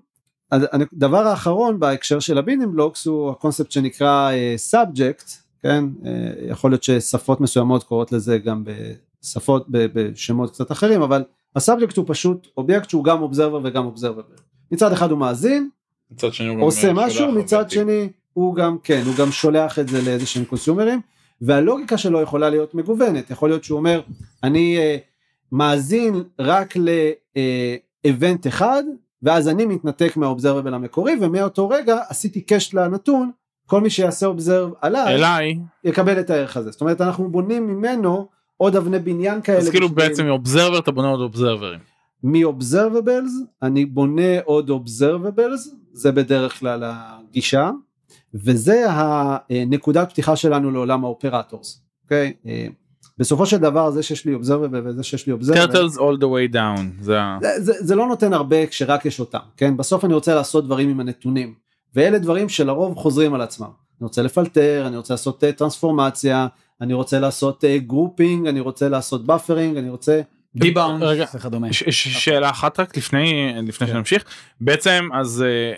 [0.52, 5.30] הדבר האחרון בהקשר של ה building blocks הוא הקונספט שנקרא subject,
[5.62, 6.12] כן, אה,
[6.50, 11.24] יכול להיות ששפות מסוימות קוראות לזה גם בשפות, בשמות קצת אחרים, אבל
[11.56, 14.22] ה subject הוא פשוט אובייקט שהוא גם observer וגם observable.
[14.72, 15.70] מצד אחד הוא מאזין,
[16.12, 17.70] מצד שני הוא עושה משהו, מצד.
[17.70, 21.02] שני הוא גם, כן, הוא גם שולח את זה לאיזה שהם consumer ים,
[21.42, 24.02] והלוגיקה שלו יכולה להיות מגוונת, יכול להיות שהוא אומר,
[24.44, 25.00] אני uh,
[25.52, 26.74] מאזין רק
[28.06, 28.84] ל event אחד,
[29.24, 33.32] ואז אני מתנתק מה observable המקורי, ומאותו רגע עשיתי cache לנתון,
[33.66, 36.72] כל מי שיעשה observe עליי, אליי, יקבל את הערך הזה.
[36.72, 39.58] זאת אומרת, אנחנו בונים ממנו עוד אבני בניין כאלה.
[39.58, 41.80] אז כאילו בשביל- בעצם מאובזרבר אתה בונה עוד אובזרברים.
[42.24, 47.72] מ-observables אני בונה עוד observables זה בדרך כלל הגישה
[48.34, 51.82] וזה הנקודת פתיחה שלנו לעולם האופרטורס.
[52.04, 52.34] אוקיי?
[52.48, 52.68] אה,
[53.18, 56.54] בסופו של דבר זה שיש לי observable וזה שיש לי observable turtles all the way
[56.56, 56.82] down.
[57.02, 57.18] זה,
[57.58, 61.00] זה, זה לא נותן הרבה כשרק יש אותם כן בסוף אני רוצה לעשות דברים עם
[61.00, 61.54] הנתונים
[61.96, 63.68] ואלה דברים שלרוב חוזרים על עצמם.
[64.02, 66.48] אני רוצה לפלטר אני רוצה לעשות אה, טרנספורמציה
[66.84, 70.22] אני רוצה לעשות grouping אני רוצה לעשות buffering אני רוצה
[70.56, 71.26] debounce רגע.
[71.36, 71.74] וכדומה.
[71.74, 71.84] ש-
[72.24, 73.94] שאלה אחת רק לפני לפני כן.
[73.94, 74.24] שנמשיך
[74.62, 75.74] בעצם אז אה,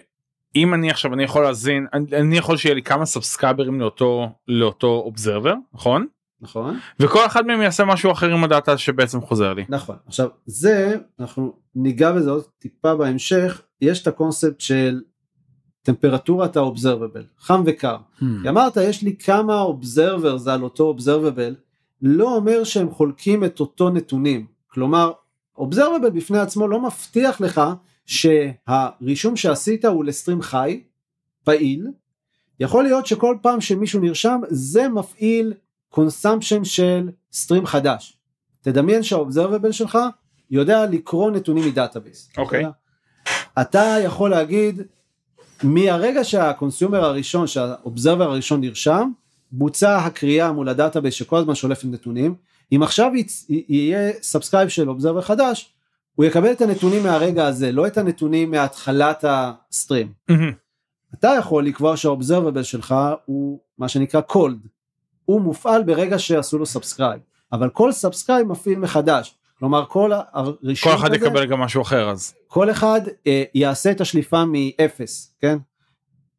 [0.56, 4.30] אם אני עכשיו אני יכול להאזין אני, אני יכול שיהיה לי כמה subscriber ים לאותו
[4.48, 6.08] לאותו observable נכון
[6.42, 9.66] נכון וכל אחד מהם יעשה משהו אחר עם הדאטה שבעצם חוזר לי.
[9.70, 15.02] נכון עכשיו זה אנחנו ניגע בזה עוד טיפה בהמשך יש את הקונספט של
[15.86, 18.26] טמפרטורת ה observable חם וקר Hmm.
[18.42, 21.56] כי אמרת יש לי כמה observers על אותו observable
[22.02, 25.12] לא אומר שהם חולקים את אותו נתונים כלומר
[25.58, 27.62] observable בפני עצמו לא מבטיח לך
[28.06, 30.84] שהרישום שעשית הוא ל stream חי
[31.44, 31.88] פעיל
[32.60, 35.54] יכול להיות שכל פעם שמישהו נרשם זה מפעיל
[35.90, 38.18] consumption של stream חדש
[38.62, 39.98] תדמיין שה observable שלך
[40.52, 42.30] יודע לקרוא נתונים מ database.
[42.38, 42.60] אוקיי.
[42.60, 42.72] בסדר?
[43.62, 44.82] אתה יכול להגיד
[45.64, 49.12] מהרגע שה consumer הראשון שה observer הראשון נרשם
[49.52, 52.36] בוצע הקריאה מול ה database שכל הזמן שולף נתונים.
[52.72, 55.72] אם עכשיו יצ- יהיה subscribe של observer חדש
[56.16, 60.12] הוא יקבל את הנתונים מהרגע הזה לא את הנתונים מהתחלת ה stream.
[61.20, 64.68] אתה יכול לקבוע שה observable שלך הוא מה שנקרא cold.
[65.26, 67.20] הוא מופעל ברגע שעשו לו subscribe.
[67.52, 72.10] אבל כל subscribe מפעיל מחדש כלומר כל הרישום כל אחד הזה, יקבל גם משהו אחר
[72.10, 75.58] אז כל אחד אה, יעשה את השליפה מאפס, כן?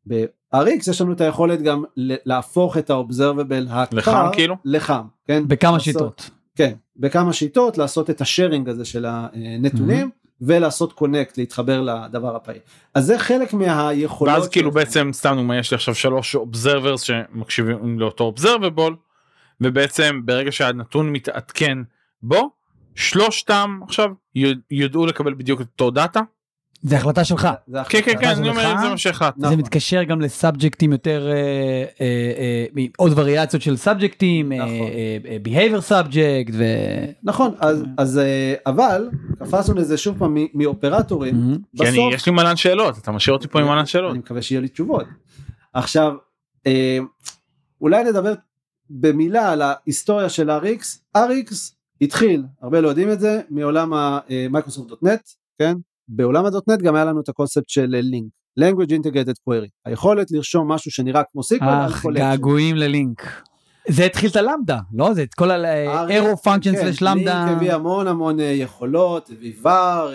[0.09, 4.57] ב-RX יש לנו את היכולת גם להפוך את ה observable הקר לחם, כאילו?
[4.65, 5.49] לחם, כן?
[5.49, 6.31] בכמה לעשות- שיטות.
[6.57, 12.59] כן, בכמה שיטות לעשות את ה sharing הזה של הנתונים ולעשות connect, להתחבר לדבר הפעיל.
[12.95, 14.35] אז זה חלק מהיכולות.
[14.35, 14.71] ואז כאילו.
[14.71, 18.97] בעצם סתם דוגמא יש לי עכשיו שלוש observers שמקשיבים לאותו observable
[19.61, 21.79] ובעצם ברגע שהנתון מתעדכן
[22.23, 22.51] בו
[22.97, 26.21] שלושתם עכשיו י- ידעו לקבל בדיוק את אותו דאטה.
[26.83, 27.49] זה החלטה שלך.
[27.69, 28.49] זה כן כן כן אני?
[28.49, 29.39] אומר זה מה שהחלטת.
[29.39, 29.51] נכון.
[29.51, 31.35] זה מתקשר גם לסאבג'קטים יותר, אה,
[32.01, 34.71] אה, אה, עוד וריאציות של סאבג'קטים, נכון.
[35.45, 36.65] behavior subject ו...
[37.23, 41.35] נכון, אז, אז אה, אבל קפצנו לזה שוב פעם מ- מאופרטורים.
[41.77, 44.11] כי אני יש לי מלן שאלות אתה משאיר אותי פה עם מלן שאלות.
[44.11, 45.05] אני מקווה שיהיה לי תשובות.
[45.75, 46.13] עכשיו,
[46.67, 46.99] אה,
[47.81, 48.35] אולי נדבר
[48.91, 50.83] במילה על ההיסטוריה של RX.
[51.17, 51.55] RX
[52.01, 55.21] התחיל, הרבה לא יודעים את זה, מעולם המייקרוסופט דוטנט,
[55.59, 55.75] כן?
[56.09, 58.31] בעולם ה .NET גם היה לנו את הקונספט של LINQ,
[58.61, 62.07] language integrated query, היכולת לרשום משהו שנראה כמו SQL אך.
[62.15, 63.23] געגועים ל LINQ.
[63.89, 65.15] זה התחיל את ה lambda, לא?
[65.15, 67.45] זה את כל אה, ה-arrow function כן, slash lambda.
[67.45, 69.69] LINQ הביא המון המון אה, יכולות, הביא var,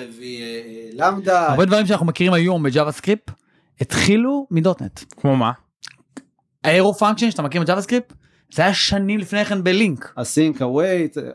[0.08, 3.32] הביא אה, אה, lambda, הרבה דברים שאנחנו מכירים היום ב JavaScript
[3.82, 5.00] התחילו מ .NET.
[5.18, 5.52] כמו מה?
[6.64, 8.14] ה-arrow function שאתה מכיר ב JavaScript
[8.54, 10.14] זה היה שנים לפני כן ב LINQ.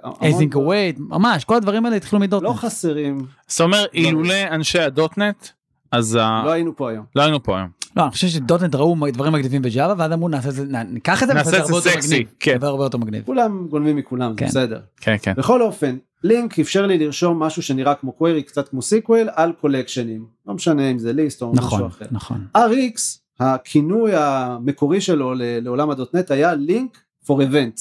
[0.02, 0.50] המון async דברים.
[0.96, 2.56] await, ממש, כל הדברים האלה התחילו לא מ .NET.
[2.56, 5.46] חסרים, זאת אומרת אילולא אנשי ה .NET
[5.92, 7.04] אז לא היינו פה היום.
[7.16, 7.68] לא היינו פה היום.
[7.96, 10.64] לא, אני חושב ש .NET ראו דברים מגניבים ב Java ואז אמרו נעשה את זה,
[10.88, 12.24] ניקח את זה נעשה ונעשה את זה סקסי.
[12.40, 12.58] כן.
[12.62, 13.22] הרבה יותר מגניב.
[13.26, 14.46] כולם גונבים מכולם, זה כן.
[14.46, 14.80] בסדר.
[15.00, 15.32] כן כן.
[15.36, 20.26] בכל אופן, LINQ אפשר לי לרשום משהו שנראה כמו query, קצת כמו SQL, על קולקשנים.
[20.46, 22.04] לא משנה אם זה list או משהו נכון, אחר.
[22.10, 22.46] נכון.
[22.56, 23.00] RX,
[23.40, 27.80] הכינוי המקורי שלו ל- לעולם ה .NET היה LINQ for events.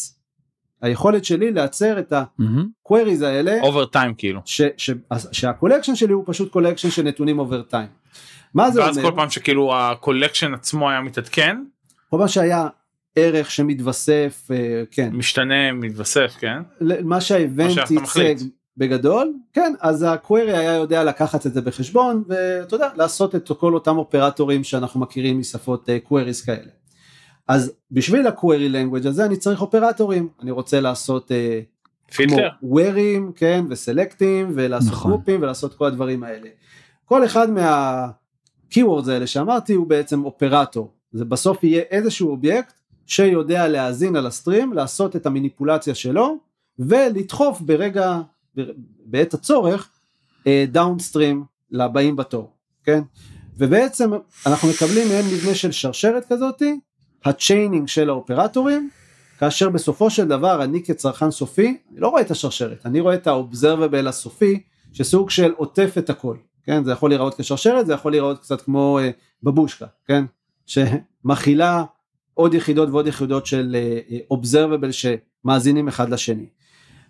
[0.81, 2.13] היכולת שלי לייצר את.
[2.13, 4.41] ה-queries האלה, over time כאילו.
[4.45, 4.91] ש- ש-
[5.31, 7.88] שה collection שלי הוא פשוט collection של נתונים over time.
[8.53, 9.10] מה זה ואז אומר?
[9.10, 11.58] כל פעם שכאילו ה collection עצמו היה מתעדכן
[12.10, 12.67] כל פעם שהיה
[13.15, 16.62] ערך שמתווסף, אה, כן, משתנה מתווסף כן.
[17.03, 18.36] מה שה event ייצג.
[18.77, 23.51] בגדול, כן, אז ה query היה יודע לקחת את זה בחשבון, ואתה יודע, לעשות את
[23.60, 26.69] כל אותם אופרטורים שאנחנו מכירים משפות queries כאלה.
[27.47, 31.62] אז בשביל ה query language הזה אני צריך אופרטורים, אני רוצה לעשות אה,
[32.08, 32.49] כמו פילטר.
[32.63, 35.12] ווירים, כן, וסלקטים, ולעשות נכון.
[35.12, 36.49] גרופים, ולעשות כל הדברים האלה.
[37.05, 42.73] כל אחד מה-keywords האלה שאמרתי הוא בעצם אופרטור, זה בסוף יהיה איזשהו אובייקט
[43.05, 46.38] שיודע להאזין על ה stream, לעשות את המניפולציה שלו,
[46.79, 48.19] ולדחוף ברגע,
[49.05, 49.89] בעת הצורך,
[50.71, 52.51] downstream לבאים בתור,
[52.84, 53.01] כן?
[53.58, 54.12] ובעצם
[54.45, 56.79] אנחנו מקבלים מעין מבנה של שרשרת כזאתי,
[57.25, 58.89] ה chaining של האופרטורים,
[59.39, 63.27] כאשר בסופו של דבר אני כצרכן סופי, אני לא רואה את השרשרת, אני רואה את
[63.27, 64.61] ה-observable הסופי,
[64.93, 66.83] שסוג של עוטף את הכל, כן?
[66.83, 69.09] זה יכול להיראות כשרשרת, זה יכול להיראות קצת כמו אה,
[69.43, 70.25] בבושקה, כן?
[70.65, 71.83] שמכילה
[72.33, 76.45] עוד יחידות ועוד יחידות של אה, observable שמאזינים אחד לשני.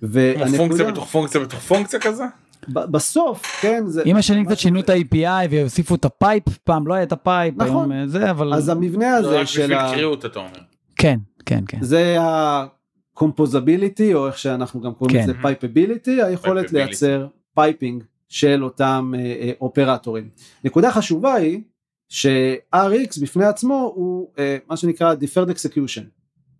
[0.02, 2.24] כמו פונקציה בתוך פונקציה בתוך פונקציה כזה?
[2.68, 4.02] בסוף, כן, זה...
[4.06, 7.19] עם השנים קצת שינו את ה-API והוסיפו את ה pipe, פעם לא היה את ה
[7.19, 7.92] pipe, נכון.
[7.92, 8.54] היום אה, זה, אבל...
[8.54, 9.92] אז המבנה זה הזה רק של בשביל ה...
[9.92, 10.60] קריאות אתה אומר.
[10.96, 11.78] כן, כן, כן.
[11.82, 15.24] זה ה-composability, או איך שאנחנו גם קוראים כן.
[15.24, 16.74] לזה pipability, היכולת.
[16.74, 20.30] לייצר piping של אותם אה, אה, אופרטורים.
[20.64, 21.62] נקודה חשובה היא
[22.10, 24.30] ש-RX בפני עצמו הוא
[24.70, 26.04] מה שנקרא deferred execution.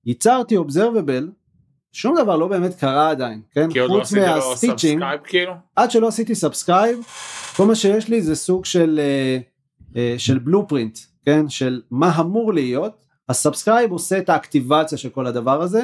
[0.06, 1.45] ייצרתי observable,
[1.96, 3.72] שום דבר לא באמת קרה עדיין, כן?
[3.72, 5.54] כי עוד לא עשיתי לו subscribe כאילו?
[5.76, 7.00] עד שלא עשיתי subscribe,
[7.56, 9.38] כל מה שיש לי זה סוג של, אה,
[9.96, 11.50] אה, של blueprint, כן?
[11.50, 13.06] של מה אמור להיות.
[13.30, 15.84] ה subscribe עושה את האקטיבציה של כל הדבר הזה,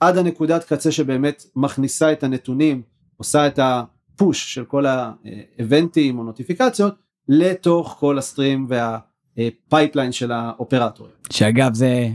[0.00, 2.82] עד הנקודת קצה שבאמת מכניסה את הנתונים,
[3.16, 6.94] עושה את ה push של כל האבנטים או נוטיפיקציות,
[7.28, 11.12] לתוך כל ה stream וה pipeline של האופרטורים.
[11.30, 12.08] שאגב זה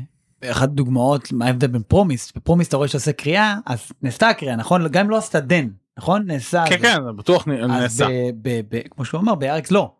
[0.46, 4.88] אחת הדוגמאות מה ההבדל בין פרומיס בפרומיס אתה רואה שעושה קריאה אז נעשתה הקריאה נכון
[4.88, 6.78] גם אם לא עשתה דן נכון נעשה כן.
[6.82, 8.08] כן בטוח נעשה.
[8.90, 9.92] כמו שהוא אמר בארץ לא.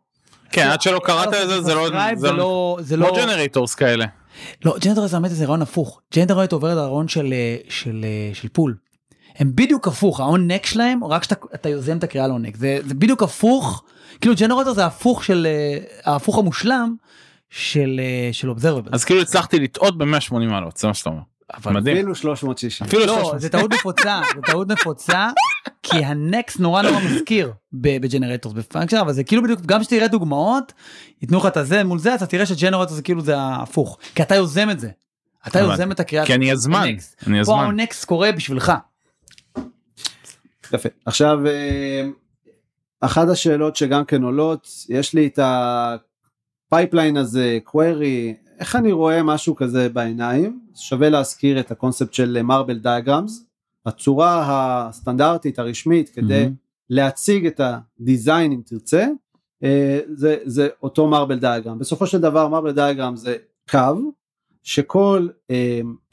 [0.52, 4.06] כן עד שלא קראת את זה זה לא זה לא זה כמו לא ג'נרטורס כאלה.
[4.66, 8.48] לא ג'נדרס האמת זה רעיון הפוך ג'נדרס עובר את הרעיון של אה, של אה, של
[8.50, 8.76] פול.
[9.36, 12.80] הם בדיוק הפוך העון נק שלהם רק שאתה אתה יוזם את הקריאה לעון נק זה
[12.84, 13.84] בדיוק הפוך
[14.22, 16.96] כאילו ג'נרטור זה הפוך של אה, ההפוך המושלם
[17.50, 18.90] של אה, של observable.
[18.94, 21.22] אז כאילו הצלחתי לטעות ב-180 מעלות זה מה שאתה אומר.
[21.66, 21.98] מדהים.
[21.98, 22.88] אפילו 360.
[22.88, 23.42] אפילו לא, 300.
[23.42, 25.30] זה טעות נפוצה, זה טעות נפוצה,
[25.84, 29.84] כי ה next נורא נורא מזכיר ב generators ב function, אבל זה כאילו בדיוק, גם
[29.84, 30.74] שתראה דוגמאות,
[31.22, 34.22] ייתנו לך את הזה מול זה, אתה תראה ש generators זה כאילו זה ההפוך, כי
[34.22, 34.90] אתה יוזם את זה.
[35.48, 35.60] אתה.
[35.60, 36.26] יוזם את הקריאה.
[36.26, 36.88] כי אני הזמן.
[37.28, 37.66] אני פה הזמן.
[37.66, 38.74] ה next קורה בשבילך.
[40.74, 40.90] יפה.
[41.06, 42.08] עכשיו, אה,
[43.02, 45.40] אחת השאלות שגם כן עולות, יש לי את
[46.68, 50.60] ה pipeline הזה, query, איך אני רואה משהו כזה בעיניים?
[50.76, 53.46] שווה להזכיר את הקונספט של marble diagrams,
[53.86, 56.54] הצורה הסטנדרטית הרשמית כדי מהמם.
[56.90, 59.08] להציג את ה design אם תרצה,
[59.64, 61.80] אה, זה, זה אותו marble diagram.
[61.80, 63.36] בסופו של דבר marble diagram זה
[63.72, 64.12] קו,
[64.64, 65.28] שכל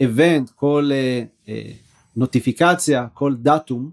[0.01, 0.90] event, כל
[2.17, 3.90] נוטיפיקציה, כל datum,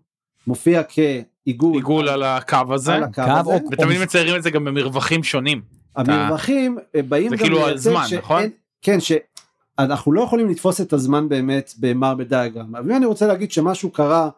[0.47, 2.93] מופיע כעיגול עיגול על הקו הזה.
[2.93, 3.49] על הקו קו הזה.
[3.53, 5.80] או- ותמיד מציירים את זה גם במרווחים שונים.
[5.95, 8.43] המרווחים אה, באים זה גם כאילו לייצג הזמן, שאין- נכון?
[8.81, 12.75] כן, שאנחנו לא יכולים לתפוס את הזמן באמת ב marble diagram.
[12.75, 14.29] אבל אם אני רוצה להגיד שמשהו קרה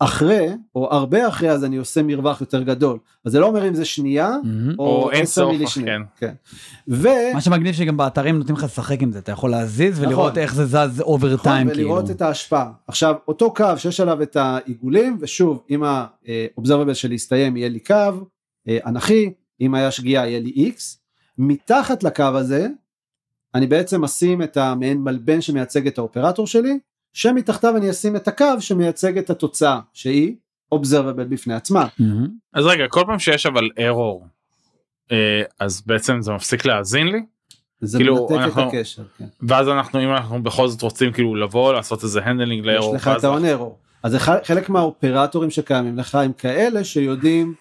[0.00, 2.98] אחרי, או הרבה אחרי, אז אני עושה מרווח יותר גדול.
[3.24, 4.74] אז זה לא אומר אם זה שנייה, מהמם.
[4.78, 5.88] או או אין עשר סוף, מילישניות.
[6.16, 6.26] כן.
[6.26, 6.32] כן.
[6.88, 7.08] ו...
[7.34, 10.42] מה שמגניב שגם באתרים נותנים לך לשחק עם זה, אתה יכול להזיז ולראות נכון.
[10.42, 11.82] איך זה זז over נכון, time כאילו.
[11.90, 12.70] ולראות את ההשפעה.
[12.88, 17.94] עכשיו, אותו קו שיש עליו את העיגולים, ושוב, אם ה-observable שלי יסתיים יהיה לי קו
[18.68, 20.80] אה, אנכי, אם היה שגיאה יהיה לי x,
[21.38, 22.66] מתחת לקו הזה,
[23.54, 26.78] אני בעצם אשים את המעין מלבן שמייצג את האופרטור שלי,
[27.12, 30.36] שמתחתיו אני אשים את הקו שמייצג את התוצאה, שהיא
[30.74, 31.86] observable בפני עצמה.
[31.98, 32.28] מהמם.
[32.54, 34.24] אז רגע כל פעם שיש אבל error
[35.12, 37.18] אה, אז בעצם זה מפסיק להאזין לי
[37.80, 39.02] זה כאילו, מנתק אנחנו- את הקשר.
[39.18, 39.24] כן.
[39.48, 42.94] ואז אנחנו אם אנחנו בכל זאת רוצים כאילו לבוא לעשות איזה handling יש לארור.
[42.94, 43.70] לך את ה-on-error.
[44.02, 47.54] אז חלק מהאופרטורים שקיימים לך הם כאלה שיודעים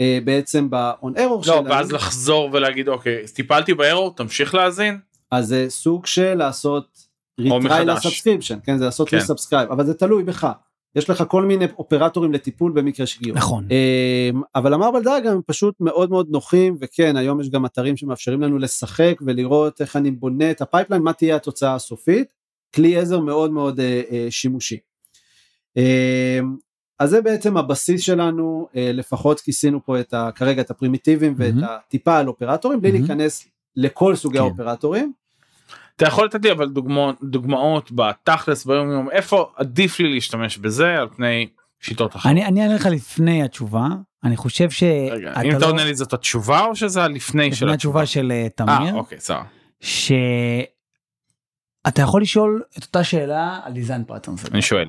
[0.00, 1.66] אה, בעצם ב-on-error לא שלהם.
[1.66, 4.98] ואז לחזור ולהגיד אוקיי טיפלתי בארור תמשיך להאזין
[5.30, 7.86] אז זה סוג של לעשות מחדש.
[7.86, 9.18] ל subscription, כן, זה לעשות כן.
[9.18, 10.48] resubscribe, אבל זה תלוי בך.
[10.96, 13.36] יש לך כל מיני אופרטורים לטיפול במקרה שגיאות.
[13.36, 13.68] נכון.
[13.70, 17.96] אמ, אבל ה marble diagram הם פשוט מאוד מאוד נוחים, וכן, היום יש גם אתרים
[17.96, 22.34] שמאפשרים לנו לשחק ולראות איך אני בונה את ה pipeline, מה תהיה התוצאה הסופית.
[22.74, 24.78] כלי עזר מאוד מאוד אה, אה, שימושי.
[27.00, 31.54] אז זה בעצם הבסיס שלנו, אה, לפחות כיסינו פה את ה, כרגע את הפרימיטיבים ואת
[31.54, 31.66] מהמם.
[31.70, 33.04] הטיפה על אופרטורים, בלי מהמם.
[33.04, 34.44] להיכנס לכל סוגי כן.
[34.44, 35.12] האופרטורים.
[35.96, 40.98] אתה יכול לתת לי אבל דוגמאות דוגמאות בתכלס ביום יום איפה עדיף לי להשתמש בזה
[40.98, 41.46] על פני
[41.80, 42.32] שיטות אחרות.
[42.32, 43.86] אני אני אענה לך לפני התשובה,
[44.24, 44.82] אני חושב ש...
[45.10, 48.42] רגע, אם אתה עונה לי זאת התשובה או שזה הלפני של לפני התשובה של אה,
[48.42, 48.94] אה תמיר.
[48.94, 49.42] אוקיי סבבה.
[49.80, 50.42] שאתה
[52.02, 54.46] יכול לשאול את אותה שאלה על design patterns.
[54.52, 54.88] אני שואל.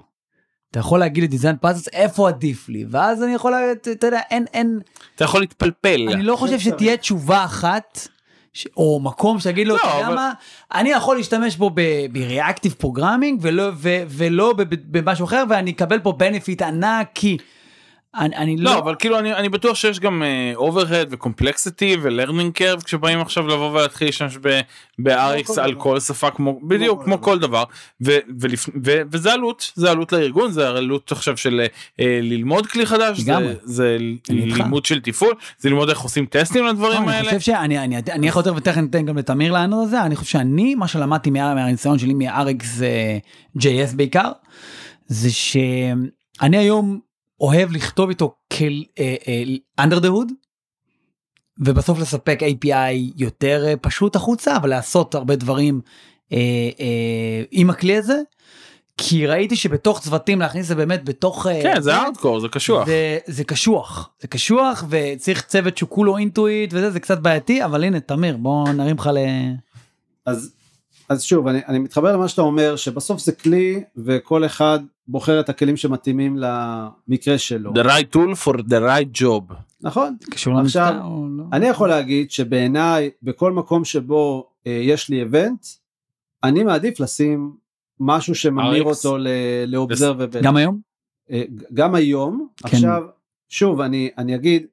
[0.71, 4.19] אתה יכול להגיד לי design patterns איפה עדיף לי ואז אני יכול להגיד, אתה יודע
[4.31, 4.79] אין אין
[5.15, 6.07] אתה יכול להתפלפל.
[6.13, 6.59] אני לא חושב.
[6.59, 8.07] שתהיה תשובה אחת.
[8.53, 10.31] ש- או מקום שיגיד לו, לא, אתה יודע אבל- מה,
[10.73, 16.65] אני יכול להשתמש בו ב-reactive programming ולא, ו- ולא במשהו אחר ואני אקבל פה benefit
[16.65, 17.37] ענק כי
[18.15, 20.23] אני, אני לא לא, אבל כאילו אני אני בטוח שיש גם
[20.55, 24.37] overhead ו complexity ו learning curve כשבאים עכשיו לבוא ולהתחיל להשתמש
[25.01, 25.81] ב-RX כל על דבר.
[25.81, 27.23] כל שפה כמו בדיוק כל כמו דבר.
[27.25, 27.63] כל דבר
[28.05, 31.61] ו- ולפ- ו- וזה עלות זה עלות לארגון זה עלות עכשיו של
[31.99, 33.53] אה, ללמוד כלי חדש זה-.
[33.63, 33.97] זה
[34.29, 34.45] אני.
[34.45, 37.25] לימוד של תפעול זה ללמוד איך עושים טסטים לדברים אני האלה.
[37.25, 40.29] חושב שאני אני, אני יכול יותר ותכף ניתן גם לתמיר לענות על זה אני חושב
[40.31, 43.17] שאני מה שלמדתי מה, מהניסיון שלי מ-RX אה,
[43.59, 44.31] JS בעיקר
[45.07, 47.10] זה שאני היום
[47.41, 48.65] אוהב לכתוב איתו כל
[48.99, 49.43] אה, אה,
[49.85, 50.33] under the hood
[51.57, 55.81] ובסוף לספק API יותר אה, פשוט החוצה אבל לעשות הרבה דברים
[56.31, 56.37] אה,
[56.79, 58.21] אה, עם הכלי הזה.
[58.97, 62.85] כי ראיתי שבתוך צוותים להכניס זה באמת בתוך כן זה ארדקור זה קשוח.
[62.85, 67.83] זה, זה קשוח זה קשוח וצריך צוות שהוא כולו אינטואיט וזה זה קצת בעייתי אבל
[67.83, 69.17] הנה תמיר בוא נרים לך ל...
[70.25, 70.53] אז,
[71.11, 75.49] אז שוב, אני, אני מתחבר למה שאתה אומר, שבסוף זה כלי, וכל אחד בוחר את
[75.49, 77.71] הכלים שמתאימים למקרה שלו.
[77.73, 79.53] The right tool for the right job.
[79.81, 80.15] נכון?
[80.31, 81.43] קשור עכשיו, למבצע או לא?
[81.53, 85.65] אני יכול להגיד שבעיניי, בכל מקום שבו אה, יש לי איבנט,
[86.43, 87.53] אני מעדיף לשים
[87.99, 88.87] משהו שממיר RX.
[88.87, 90.43] אותו ל-observable.
[90.43, 90.79] גם היום?
[91.31, 91.43] אה,
[91.73, 92.67] גם היום, כן.
[92.67, 93.03] עכשיו,
[93.49, 94.65] שוב, אני, אני אגיד,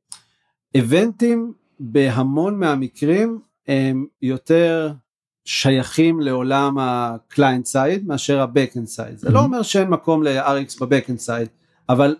[0.74, 4.92] event ים בהמון מהמקרים הם יותר
[5.52, 9.16] שייכים לעולם ה-client side מאשר ה-backend side.
[9.16, 9.42] זה לא Mhm.
[9.42, 11.48] אומר שאין מקום ל-RX ב-backend side,
[11.88, 12.16] אבל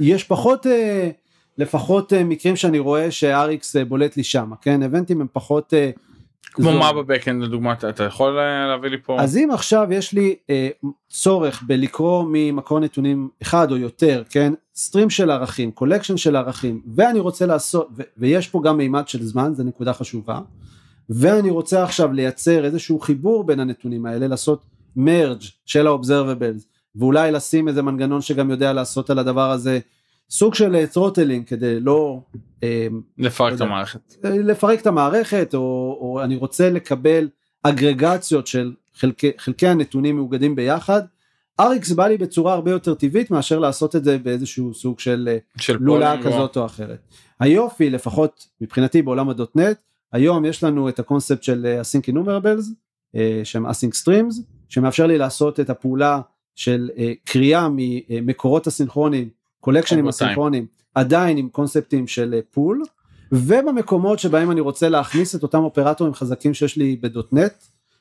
[0.00, 1.10] יש פחות, אה,
[1.58, 4.82] לפחות אה, מקרים שאני רואה ש-RX אה, בולט לי שם, כן?
[4.82, 5.72] event ים הם פחות...
[6.44, 6.78] כמו זול.
[6.78, 9.20] מה ב backend לדוגמה אתה- אתה יכול להביא לי פה.
[9.20, 10.68] אז אם עכשיו יש לי אה,
[11.08, 17.20] צורך בלקרוא ממקור נתונים אחד או יותר, כן, stream של ערכים, collection של ערכים, ואני
[17.20, 20.40] רוצה לעשות, ו- ויש פה גם מימד של זמן, זו נקודה חשובה,
[21.14, 24.64] ואני רוצה עכשיו לייצר איזשהו חיבור בין הנתונים האלה, לעשות
[24.96, 26.64] merge של ה-observables,
[26.96, 29.78] ואולי לשים איזה מנגנון שגם יודע לעשות על הדבר הזה
[30.30, 32.20] סוג של throttling כדי לא
[32.62, 32.86] אה,
[33.18, 33.64] לפרק את יודע.
[33.64, 34.14] המערכת.
[34.24, 37.28] לפרק את המערכת או, או אני רוצה לקבל
[37.62, 41.02] אגרגציות של חלקי, חלקי הנתונים מאוגדים ביחד.
[41.60, 45.38] RX בא לי בצורה הרבה יותר טבעית מאשר לעשות את זה באיזשהו סוג של אה,
[45.60, 46.98] של או- כזאת או אחרת.
[47.40, 49.76] היופי לפחות מבחינתי בעולם ה dotnet
[50.12, 52.64] היום יש לנו את הקונספט של אה, async enumerables
[53.16, 56.20] אה, שהם async streams שמאפשר לי לעשות את הפעולה
[56.54, 59.28] של אה, קריאה ממקורות אסינכרונים
[59.60, 60.08] collection ים.
[60.08, 62.82] אסינכרונים עדיין עם קונספטים של pull
[63.32, 67.52] ובמקומות שבהם אני רוצה להכניס את אותם אופרטורים חזקים שיש לי ב dotnet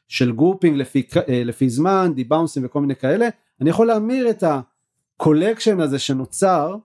[0.08, 3.30] של grouping לפי, לפי זמן debounce ים וכל מיני כאלה
[3.62, 6.76] אני יכול להמיר את ה collection הזה שנוצר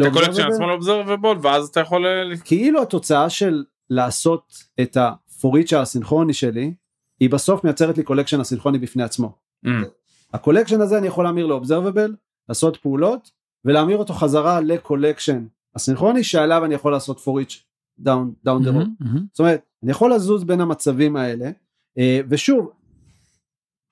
[0.00, 2.04] את ה collection עצמו ל observable ואז אתה יכול
[2.44, 6.74] כאילו התוצאה של לעשות את ה foreach האסינכרוני שלי
[7.20, 9.32] היא בסוף מייצרת לי collection אסינכרוני בפני עצמו.
[9.66, 9.68] Mm.
[10.32, 12.14] ה collection הזה אני יכול להמיר ל observable,
[12.48, 13.30] לעשות פעולות
[13.64, 17.64] ולהמיר אותו חזרה ל collection האסינכרוני שעליו אני יכול לעשות foreach
[17.98, 18.88] down down the road.
[19.32, 21.50] זאת אומרת אני יכול לזוז בין המצבים האלה
[21.98, 22.70] אה, ושוב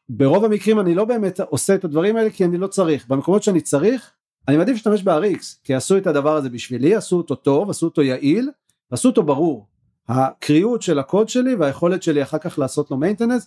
[0.08, 3.60] ברוב המקרים אני לא באמת עושה את הדברים האלה כי אני לא צריך במקומות שאני
[3.60, 4.12] צריך
[4.48, 8.02] אני מעדיף להשתמש ב-RX כי עשו את הדבר הזה בשבילי עשו אותו טוב עשו אותו
[8.02, 8.50] יעיל
[8.90, 9.66] ועשו אותו ברור
[10.08, 13.44] הקריאות של הקוד שלי והיכולת שלי אחר כך לעשות לו maintenance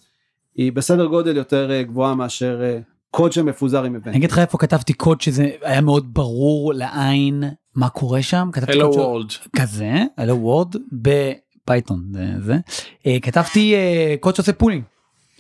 [0.56, 2.80] היא בסדר גודל יותר אה, גבוהה מאשר אה,
[3.12, 4.18] קוד שמפוזר עם אני event.
[4.18, 7.44] אגיד לך איפה כתבתי קוד שזה היה מאוד ברור לעין
[7.76, 9.50] מה קורה שם של- World.
[9.60, 12.58] כזה hello world בפייתון זה, זה.
[13.06, 13.76] אה, כתבתי
[14.20, 14.84] קוד שעושה polling.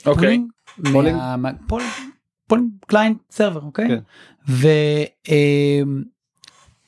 [0.05, 0.41] אוקיי.
[0.91, 1.19] polling?
[2.47, 3.87] polling client server אוקיי.
[3.87, 3.99] כן.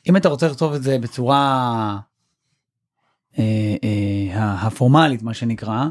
[0.05, 1.97] ואם אתה רוצה לכתוב את זה בצורה
[4.33, 5.85] הפורמלית מה שנקרא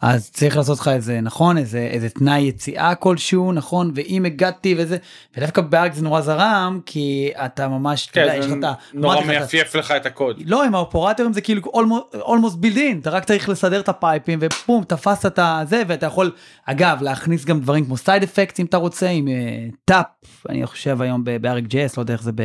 [0.00, 4.96] אז צריך לעשות לך איזה נכון איזה איזה תנאי יציאה כלשהו נכון ואם הגעתי וזה
[5.36, 8.58] ודווקא ב RX זה נורא זרם כי אתה ממש אתה יודע, כן, יש לך זה
[8.58, 10.42] את ה- נורא מ pipe ף לך את הקוד.
[10.46, 11.62] לא עם האופרטורים זה כאילו
[12.14, 15.82] almost, built in אתה רק צריך לסדר את ה pipe ים ובום תפסת את הזה
[15.88, 16.32] ואתה יכול
[16.66, 19.28] אגב להכניס גם דברים כמו side effect אם אתה רוצה עם
[19.84, 20.06] tap
[20.48, 22.42] אני חושב היום ב RxJS לא יודע איך זה ב...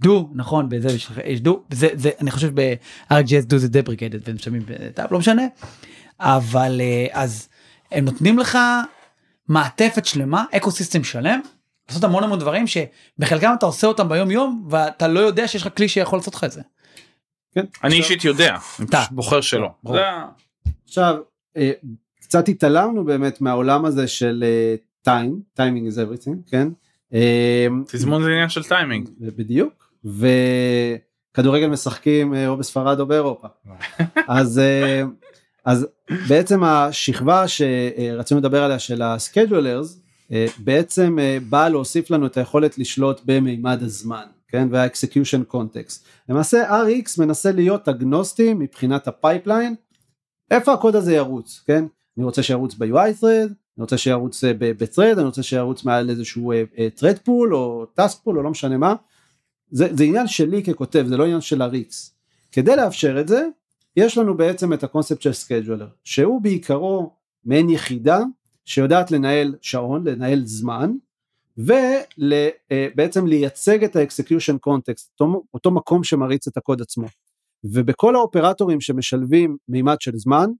[0.00, 0.30] דו.
[0.34, 2.52] נכון בזה יש, יש דו זה זה אני חושב
[3.12, 4.36] JS do זה deprecated והם
[4.94, 5.42] tap לא משנה
[6.20, 7.48] אבל אה, אז
[7.92, 8.58] הם נותנים לך
[9.48, 11.40] מעטפת שלמה ecosystem שלם.
[11.88, 15.68] לעשות המון המון דברים שבחלקם אתה עושה אותם ביום יום ואתה לא יודע שיש לך
[15.76, 16.60] כלי שיכול לעשות לך את זה.
[17.54, 18.98] כן, אני עכשיו- אישית יודע, אני אתה.
[19.00, 19.70] פשוט בוחר שלא.
[19.88, 20.00] זה
[20.84, 21.16] עכשיו
[21.56, 21.70] אה,
[22.20, 24.44] קצת התעלמנו באמת מהעולם הזה של
[25.08, 26.68] time, timing is everything, כן?
[27.14, 29.08] אה, תזמון זה עניין של טיימינג.
[29.20, 33.48] בדיוק, וכדורגל משחקים אה, או בספרד או באירופה.
[34.28, 35.02] אז, אה,
[35.64, 35.86] אז
[36.28, 40.00] בעצם השכבה שרצינו לדבר עליה של ה schedulers,
[40.58, 46.04] בעצם אה, באה להוסיף לנו את היכולת לשלוט במימד הזמן, כן, וה-execution context.
[46.28, 49.74] למעשה RX מנסה להיות אגנוסטי מבחינת ה pipeline,
[50.50, 51.84] איפה הקוד הזה ירוץ, כן?
[52.16, 56.52] אני רוצה שירוץ ב-UI thread, אני רוצה שירוץ ב-thread, אני רוצה שירוץ מעל איזשהו
[56.98, 58.94] thread pool או task pool או לא משנה מה.
[59.70, 62.10] זה, זה עניין שלי ככותב, זה לא עניין של RX.
[62.52, 63.46] כדי לאפשר את זה,
[63.96, 67.14] יש לנו בעצם את הקונספט של scheduler, שהוא בעיקרו
[67.44, 68.20] מעין יחידה
[68.64, 70.92] שיודעת לנהל שעון, לנהל זמן,
[71.58, 77.06] ובעצם לייצג את ה-execution context, אותו, אותו מקום שמריץ את הקוד עצמו.
[77.64, 80.50] ובכל האופרטורים שמשלבים מימד של זמן,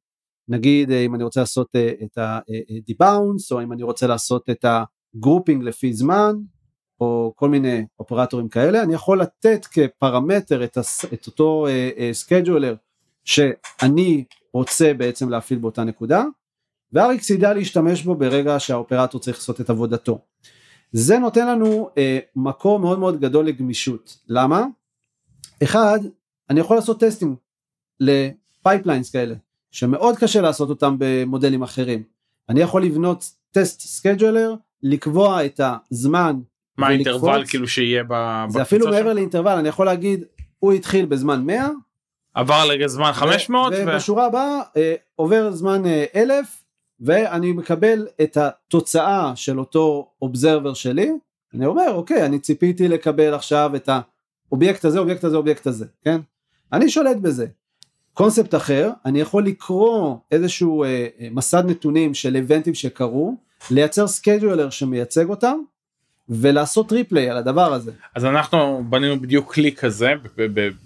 [0.48, 5.62] נגיד אם אני רוצה לעשות אה, את ה-debounce, או אם אני רוצה לעשות את ה-grouping
[5.62, 6.34] לפי זמן,
[7.00, 11.66] או כל מיני אופרטורים כאלה, אני יכול לתת כפרמטר את, הס, את אותו
[12.12, 12.78] scheduler uh, uh,
[13.24, 16.24] שאני רוצה בעצם להפעיל באותה נקודה,
[16.92, 20.18] ו-RX ידע להשתמש בו ברגע שהאופרטור צריך לעשות את עבודתו.
[20.92, 21.98] זה נותן לנו uh,
[22.36, 24.18] מקור מאוד מאוד גדול לגמישות.
[24.28, 24.66] למה?
[25.62, 25.98] אחד,
[26.50, 27.36] אני יכול לעשות טסטים
[28.00, 29.34] ל-pipelines כאלה,
[29.70, 32.02] שמאוד קשה לעשות אותם במודלים אחרים.
[32.48, 36.40] אני יכול לבנות test scheduler, לקבוע את הזמן
[36.78, 38.44] מה ה-interval כאילו שיהיה ב...
[38.48, 40.24] זה אפילו מעבר ל-interval, אני יכול להגיד,
[40.58, 41.68] הוא התחיל בזמן 100.
[42.34, 43.72] עבר לרגע זמן 500.
[43.76, 46.62] ובשורה הבאה אה, עובר זמן אה, 1000,
[47.00, 51.10] ואני מקבל את התוצאה של אותו observer שלי,
[51.54, 53.88] אני אומר, אוקיי, אני ציפיתי לקבל עכשיו את
[54.48, 56.20] האובייקט הזה, אובייקט הזה, אובייקט הזה, כן?
[56.72, 57.46] אני שולט בזה.
[58.14, 63.36] קונספט אחר, אני יכול לקרוא איזשהו אה, אה מסד נתונים של איבנטים שקרו,
[63.70, 65.58] לייצר scheduler שמייצג אותם,
[66.30, 67.92] ולעשות replay על הדבר הזה.
[68.14, 70.12] אז אנחנו בנינו בדיוק כלי כזה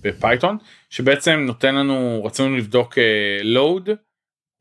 [0.02, 0.56] ב-Python
[0.90, 2.94] שבעצם נותן לנו רצינו לבדוק
[3.42, 3.92] load uh,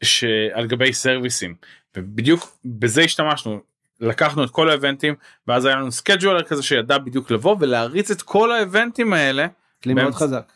[0.04, 1.56] שעל גבי סרוויסים
[1.98, 3.60] ובדיוק בזה השתמשנו
[4.00, 5.16] לקחנו את כל האבנטים
[5.48, 9.48] ואז היה לנו scheduler כזה שידע בדיוק לבוא ולהריץ את כל האבנטים האלה.
[9.84, 10.52] כלי מאוד חזק.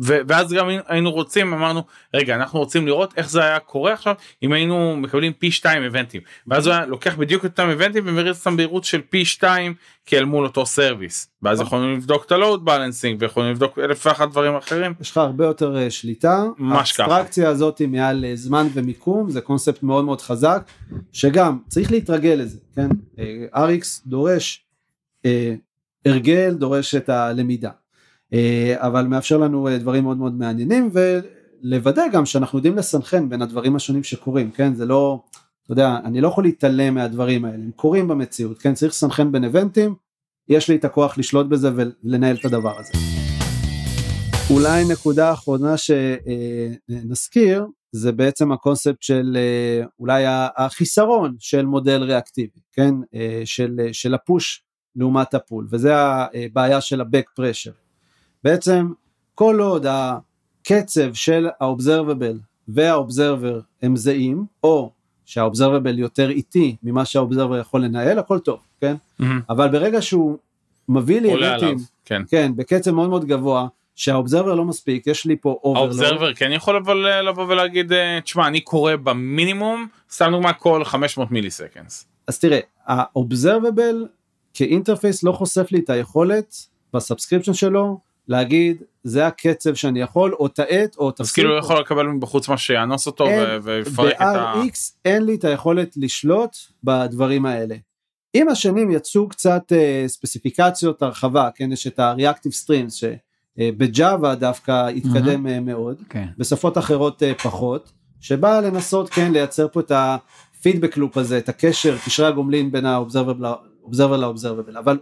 [0.00, 1.82] ואז גם היינו רוצים אמרנו
[2.14, 6.20] רגע אנחנו רוצים לראות איך זה היה קורה עכשיו אם היינו מקבלים פי 2 איבנטים
[6.46, 9.74] ואז הוא היה לוקח בדיוק את אותם איבנטים ומריץ אותם במהירות של פי 2
[10.06, 14.56] כאל מול אותו service ואז יכולנו לבדוק את ה-load balancing ויכולנו לבדוק אלף ואחת דברים
[14.56, 14.94] אחרים.
[15.00, 16.44] יש לך הרבה יותר אה, שליטה.
[16.58, 17.02] ממש ככה.
[17.02, 20.62] האבסטרקציה הזאת מעל אה, זמן ומיקום זה קונספט מאוד מאוד חזק
[21.12, 22.88] שגם צריך להתרגל לזה כן
[23.56, 24.64] אריקס דורש
[26.06, 27.70] הרגל דורש את הלמידה.
[28.32, 30.90] אה, אבל מאפשר לנו אה, דברים מאוד מאוד מעניינים
[31.62, 34.74] ולוודא גם שאנחנו יודעים לסנכרן בין הדברים השונים שקורים, כן?
[34.74, 35.22] זה לא,
[35.64, 38.74] אתה יודע, אני לא יכול להתעלם מהדברים האלה, הם קורים במציאות, כן?
[38.74, 39.94] צריך לסנכרן בין איבנטים,
[40.48, 42.92] יש לי את הכוח לשלוט בזה ולנהל את הדבר הזה.
[44.50, 50.24] אולי נקודה אחרונה שנזכיר זה בעצם הקונספט של אה, אולי
[50.56, 52.94] החיסרון של מודל ריאקטיבי, כן?
[53.44, 54.64] של, של הפוש
[54.96, 57.87] לעומת הפול, וזה הבעיה של ה-back pressure.
[58.44, 58.92] בעצם
[59.34, 61.46] כל עוד הקצב של
[62.68, 64.90] והאובזרבר הם זהים, או
[65.24, 68.94] שהאובזרבבל יותר איטי ממה שהאובזרבר יכול לנהל, הכל טוב, כן?
[69.20, 69.24] Mm-hmm.
[69.50, 70.38] אבל ברגע שהוא
[70.88, 72.22] מביא לי היבטים, כן.
[72.28, 75.90] כן, בקצב מאוד מאוד גבוה, שה-observer לא מספיק, יש לי פה overload.
[75.90, 80.84] ה-observer כן יכול אבל אה, לבוא ולהגיד, אה, תשמע, אני קורא במינימום, סתם דוגמא כל
[80.84, 82.06] 500 milliseconds.
[82.26, 84.06] אז תראה, ה-observable
[84.54, 86.54] כ-interface לא חושף לי את היכולת
[86.94, 87.98] ב-subscription שלו
[88.28, 91.26] להגיד זה הקצב שאני יכול או תאט או תפסיק.
[91.26, 93.26] אז כאילו הוא יכול לקבל מבחוץ מה שיאנוס אותו
[93.62, 94.54] ויפרק את ה...
[94.56, 97.76] ב-RX אין לי את היכולת לשלוט בדברים האלה.
[98.34, 103.06] עם השנים יצאו קצת uh, ספציפיקציות הרחבה, כן, יש את ה-Reactive Streams
[103.58, 105.60] שבג'אווה uh, דווקא התקדם mm-hmm.
[105.60, 106.08] מאוד, okay.
[106.08, 106.26] כן.
[106.38, 111.96] בשפות אחרות uh, פחות, שבא לנסות כן לייצר פה את הפידבק לופ הזה, את הקשר,
[112.04, 114.98] קשרי הגומלין בין האובזרבר לאובזרבל, אבל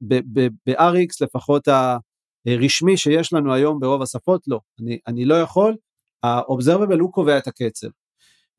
[0.00, 1.96] ב-RX לפחות ה...
[2.48, 5.76] רשמי שיש לנו היום ברוב השפות, לא, אני, אני לא יכול,
[6.22, 7.88] ה-observable הוא קובע את הקצב.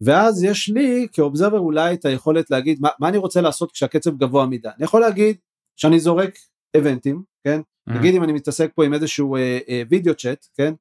[0.01, 4.45] ואז יש לי כאובזרבר אולי את היכולת להגיד מה, מה אני רוצה לעשות כשהקצב גבוה
[4.45, 4.69] מדי.
[4.77, 5.38] אני יכול להגיד
[5.75, 6.38] שאני זורק
[6.75, 7.59] איבנטים, כן?
[7.59, 7.93] Mm-hmm.
[7.93, 10.73] נגיד אם אני מתעסק פה עם איזשהו אה, אה, וידאו צ'אט, כן?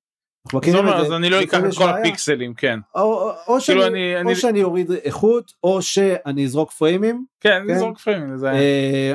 [0.52, 2.78] זאת אומרת, אז אני לא אקח את כל הפיקסלים, כן.
[2.94, 4.34] או, או, או, שאני, כאילו אני, או אני...
[4.34, 7.24] שאני אוריד איכות, או שאני אזרוק פריימים.
[7.40, 7.62] כן, כן?
[7.62, 8.36] אני אזרוק פריימים.
[8.36, 8.50] זה...
[8.50, 9.14] אה,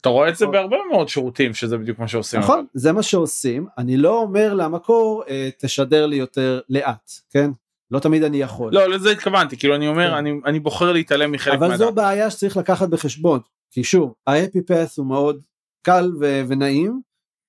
[0.00, 0.52] אתה רואה את זה נכון.
[0.52, 2.40] בהרבה מאוד שירותים שזה בדיוק מה שעושים.
[2.40, 7.50] נכון, זה מה שעושים, אני לא אומר למקור אה, תשדר לי יותר לאט, כן?
[7.90, 8.74] לא תמיד אני יכול.
[8.74, 10.16] לא, לזה התכוונתי, כאילו אני אומר, כן.
[10.16, 11.68] אני, אני בוחר להתעלם מחלק מהדעת.
[11.68, 13.40] אבל זו בעיה שצריך לקחת בחשבון,
[13.70, 15.40] כי שוב, ה-happy path הוא מאוד
[15.82, 17.00] קל ו- ונעים,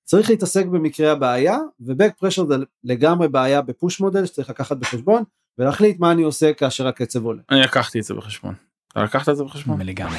[0.04, 5.24] צריך להתעסק במקרה הבעיה, ו-back pressure זה לגמרי בעיה בפוש מודל שצריך לקחת בחשבון,
[5.58, 7.42] ולהחליט מה אני עושה כאשר הקצב עולה.
[7.52, 8.54] אני לקחתי את זה בחשבון.
[8.92, 9.82] אתה לקחת את זה בחשבון?
[9.82, 10.18] לגמרי.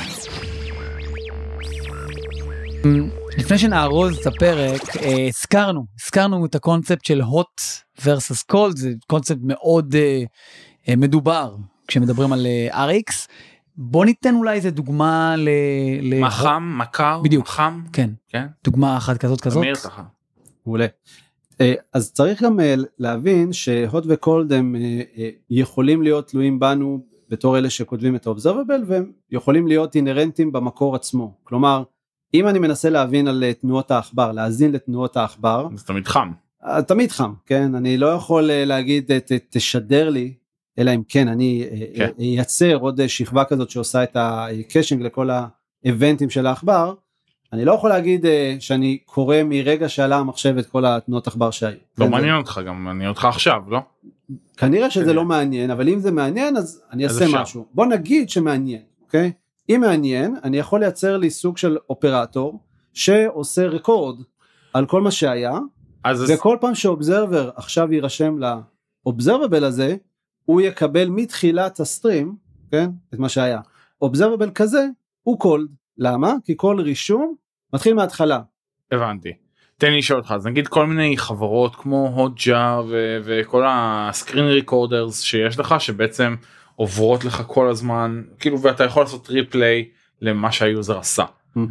[3.38, 9.38] לפני שנארוז את הפרק, אה, הזכרנו, הזכרנו את הקונספט של hot versus cold, זה קונספט
[9.42, 9.94] מאוד
[10.88, 11.56] אה, מדובר
[11.86, 13.28] כשמדברים על אה, RX.
[13.76, 15.48] בוא ניתן אולי איזה דוגמה ל...
[16.02, 16.20] ל...
[16.20, 17.46] מה חם, מה קר, בדיוק.
[17.46, 19.62] מה חם, כן, כן, דוגמה אחת כזאת כזאת.
[19.62, 20.04] תמיר תחת.
[20.66, 20.86] מעולה.
[21.92, 22.58] אז צריך גם
[22.98, 24.76] להבין שהוט וקולד הם
[25.50, 31.34] יכולים להיות תלויים בנו בתור אלה שכותבים את ה-observable והם יכולים להיות אינהרנטים במקור עצמו.
[31.44, 31.82] כלומר,
[32.34, 36.30] אם אני מנסה להבין על אה, תנועות העכבר, להאזין לתנועות העכבר, זה תמיד חם.
[36.64, 37.74] אה, תמיד חם, כן?
[37.74, 40.32] אני לא יכול אה, להגיד ת- תשדר לי,
[40.78, 41.64] אלא אם כן אני
[41.96, 42.08] כן.
[42.18, 45.30] אייצר עוד אה, שכבה כזאת שעושה את ה-caching לכל
[45.84, 46.94] האבנטים של העכבר,
[47.52, 48.26] אני לא יכול להגיד
[48.60, 51.76] שאני קורא מרגע שעלה המחשב את כל התנועות עכבר שהיו.
[51.98, 53.78] לא כן, מעניין אותך גם, מעניין אותך עכשיו, לא?
[54.56, 55.16] כנראה שזה כן.
[55.16, 57.24] לא מעניין, אבל אם זה מעניין אז אני אעשה.
[57.32, 57.66] משהו.
[57.74, 59.32] בוא נגיד שמעניין, אוקיי?
[59.70, 62.60] אם מעניין, אני יכול לייצר לי סוג של אופרטור
[62.94, 64.22] שעושה record
[64.74, 65.58] על כל מה שהיה,
[66.04, 69.96] אז וכל פעם ש-observer עכשיו יירשם ל-observable הזה,
[70.44, 72.36] הוא יקבל מתחילת ה-stream,
[72.70, 73.60] כן, את מה שהיה.
[74.02, 74.86] observable כזה
[75.22, 76.34] הוא cold, למה?
[76.44, 77.34] כי כל רישום
[77.72, 78.40] מתחיל מההתחלה.
[78.92, 79.32] הבנתי.
[79.76, 85.20] תן לי לשאול אותך, אז נגיד כל מיני חברות כמו הוטג'ה ו- וכל ה-screen recorders
[85.20, 86.34] שיש לך שבעצם
[86.80, 89.88] עוברות לך כל הזמן כאילו ואתה יכול לעשות replay
[90.20, 91.24] למה שה-user עשה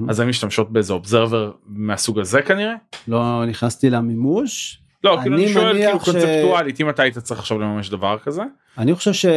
[0.10, 2.74] אז הן משתמשות באיזה observer מהסוג הזה כנראה?
[3.08, 7.40] לא נכנסתי למימוש, לא כאילו אני אני שואל כאילו ש- קונספטואלית אם אתה היית צריך
[7.40, 8.42] עכשיו לממש דבר כזה
[8.78, 9.30] אני חושב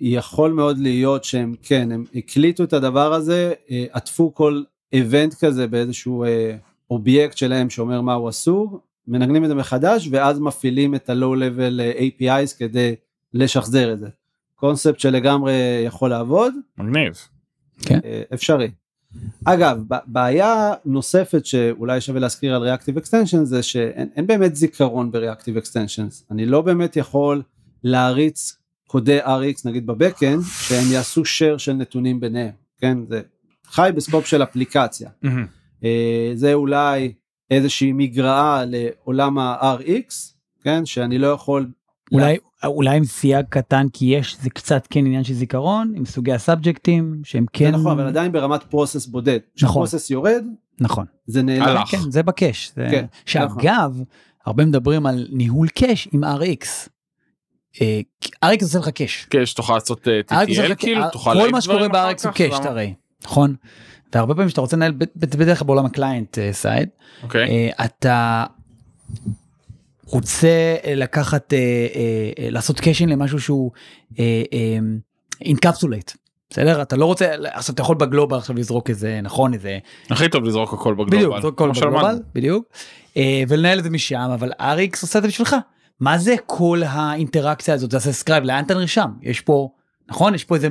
[0.00, 5.66] שיכול מאוד להיות שהם כן הם הקליטו את הדבר הזה אה, עטפו כל event כזה
[5.66, 6.56] באיזשהו אה,
[6.90, 8.78] אובייקט שלהם שאומר מה הוא הסוג
[9.08, 12.94] מנגנים את זה מחדש ואז מפעילים את ה-low level אה, APIs כדי
[13.34, 14.08] לשחזר את זה.
[14.60, 17.14] קונספט שלגמרי יכול לעבוד מגניב.
[17.90, 18.70] אה, אפשרי.
[19.44, 25.12] אגב ב- בעיה נוספת שאולי שווה להזכיר על Reactive Extension זה שאין אין באמת זיכרון
[25.12, 27.42] ב-Reactive Extensions אני לא באמת יכול
[27.84, 28.56] להריץ
[28.86, 33.20] קודי RX נגיד בבקאנד שהם יעשו share של נתונים ביניהם כן זה
[33.66, 35.10] חי בסקופ של אפליקציה.
[35.84, 37.12] אה, זה אולי
[37.50, 40.14] איזושהי מגרעה לעולם ה-RX
[40.64, 41.66] כן שאני לא יכול
[42.12, 46.32] אולי, אולי עם סייג קטן כי יש זה קצת כן עניין של זיכרון עם סוגי
[46.32, 49.46] הסאבג'קטים שהם זה כן נכון אבל עדיין ברמת process בודד נכון.
[49.56, 50.44] כשה-process יורד
[50.80, 51.88] נכון זה נעלם הלך.
[51.90, 52.86] כן זה בקש זה...
[52.90, 54.02] כן, שאגב
[54.46, 56.88] הרבה מדברים על ניהול cache עם RX.
[57.80, 58.00] אה,
[58.44, 59.26] RX עושה לך cache.
[59.30, 62.70] כן שתוכל לעשות אה, TTL כאילו אה, תוכל כל מה שקורה ב-RX הוא למה?
[62.70, 62.94] הרי
[63.24, 63.54] נכון.
[64.14, 66.88] והרבה פעמים שאתה רוצה לנהל בדרך כלל בעולם ה-client side
[67.84, 68.44] אתה
[70.10, 73.70] רוצה אה, לקחת אה, אה, אה, לעשות caching למשהו שהוא
[75.40, 76.12] encapsulated.
[76.50, 79.78] בסדר אתה לא רוצה עכשיו אתה יכול ב-global עכשיו לזרוק איזה נכון איזה
[80.10, 81.16] הכי טוב לזרוק הכל ב-global.
[81.16, 81.98] בדיוק זאת כל כמו שלמדנו.
[81.98, 82.64] ב-global בדיוק
[83.16, 85.56] אה, ולנהל את זה משם אבל RX עושה את זה בשבילך
[86.00, 89.70] מה זה כל האינטראקציה הזאת תעשה subscribe לאן אתה נרשם יש פה
[90.08, 90.68] נכון יש פה איזה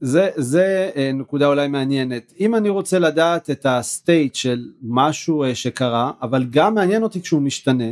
[0.00, 5.54] זה זה אה, נקודה אולי מעניינת אם אני רוצה לדעת את ה-state של משהו אה,
[5.54, 7.90] שקרה אבל גם מעניין אותי כשהוא משתנה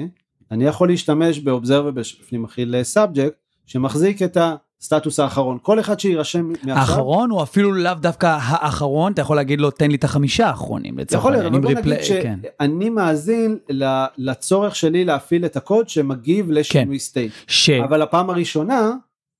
[0.52, 3.34] אני יכול להשתמש ב-observable שבפנים מכיל subject
[3.66, 4.36] שמחזיק את
[4.80, 9.60] הסטטוס האחרון כל אחד שיירשם מעכשיו האחרון הוא אפילו לאו דווקא האחרון אתה יכול להגיד
[9.60, 12.38] לו תן לי את החמישה האחרונים לצורך יכול להיות אבל העניין, בוא נגיד כן.
[12.42, 17.70] שאני מאזין ל- לצורך שלי להפעיל את הקוד שמגיב לשינוי state ש...
[17.70, 18.92] אבל הפעם הראשונה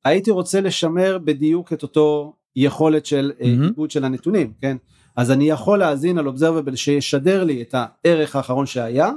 [0.04, 3.46] הייתי רוצה לשמר בדיוק את אותו יכולת של אה.
[3.46, 4.76] עיבוד של הנתונים כן
[5.16, 9.10] אז אני יכול להאזין על observable שישדר לי את הערך האחרון שהיה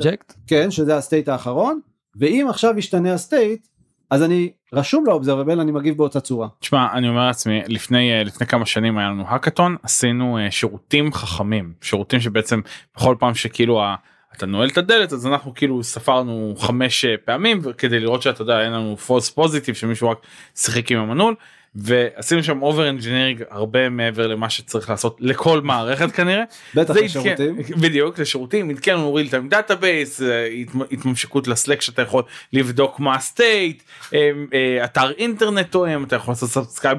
[0.00, 0.32] subject.
[0.46, 1.80] כן שזה ה state האחרון
[2.16, 3.66] ואם עכשיו ישתנה ה state
[4.10, 6.48] אז אני רשום ל observable אני מגיב באותה צורה.
[6.60, 11.12] תשמע אני אומר לעצמי לפני אה, לפני כמה שנים היה לנו האקתון עשינו אה, שירותים
[11.12, 11.72] חכמים.
[11.80, 12.60] שירותים שבעצם
[12.96, 13.94] בכל פעם שכאילו ה-
[14.36, 18.60] אתה נועל את הדלת אז אנחנו כאילו ספרנו חמש אה, פעמים כדי לראות שאתה יודע
[18.60, 20.18] אין לנו false positive שמישהו רק
[20.54, 21.34] שיחק עם המנעול
[21.78, 26.42] ועשינו שם over engineering הרבה מעבר למה שצריך לעשות לכל מערכת כנראה.
[26.74, 27.58] בטח לשירותים.
[27.58, 28.70] עדכן- בדיוק לשירותים.
[28.70, 32.22] עדכן לנו real time database אה, התמ- התממשקות לסלק שאתה יכול
[32.52, 33.82] לבדוק מה ה state
[34.84, 36.98] אתר אינטרנט תואם אתה יכול לעשות subscribe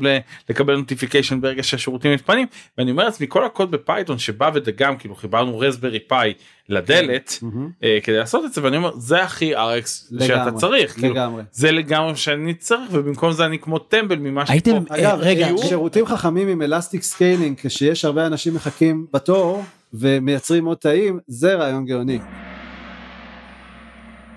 [0.50, 2.48] לקבל notification ברגע שהשירותים מתפנים.
[2.78, 6.34] ואני אומר לעצמי כל הקוד ב Python שבא ודגם כאילו חיברנו Raspberry Pi
[6.70, 7.70] לדלת מהמם.
[7.84, 11.44] אה, כדי לעשות את זה ואני אומר זה הכי RX שאתה לגמרי, צריך כאילו, לגמרי.
[11.52, 14.96] זה לגמרי שאני צריך ובמקום זה אני כמו טמבל ממה הייתם- שפה.
[14.96, 19.64] אגב, רגע, אה, שירותים חכמים עם elastic scaling כשיש הרבה אנשים מחכים בתור
[19.94, 22.20] ומייצרים עוד תאים זה רעיון גאוני.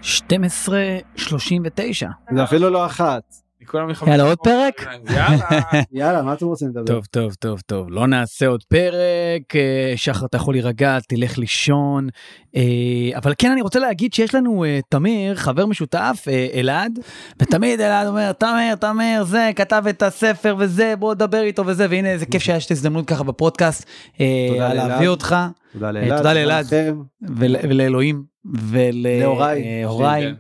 [0.03, 3.23] 12:39 זה אפילו לא אחת
[3.71, 4.39] כולם מלחמת יאללה, עוד.
[4.39, 4.87] פרק?
[5.11, 5.61] יאללה.
[5.93, 6.85] יאללה, מה אתם רוצים לדבר?
[6.85, 12.09] טוב, טוב, טוב, טוב, לא נעשה עוד פרק, אה, שחר אתה יכול להירגע, תלך לישון,
[12.57, 12.63] אה,
[13.17, 16.99] אבל כן אני רוצה להגיד שיש לנו אה, תמיר, חבר משותף, אלעד,
[17.43, 22.11] ותמיד אלעד אומר, תמיר, תמיר, זה, כתב את הספר וזה, בוא דבר איתו וזה, והנה
[22.11, 23.89] איזה כיף שהיה את הזדמנות ככה בפודקאסט,
[24.49, 25.09] תודה להביא.
[25.09, 25.37] אותך,
[25.73, 26.17] תודה לאלעד.
[26.17, 26.67] תודה לאלעד.
[27.23, 28.23] ולאלוהים,
[28.93, 29.83] להוריי.
[29.83, 30.35] ולהוריי.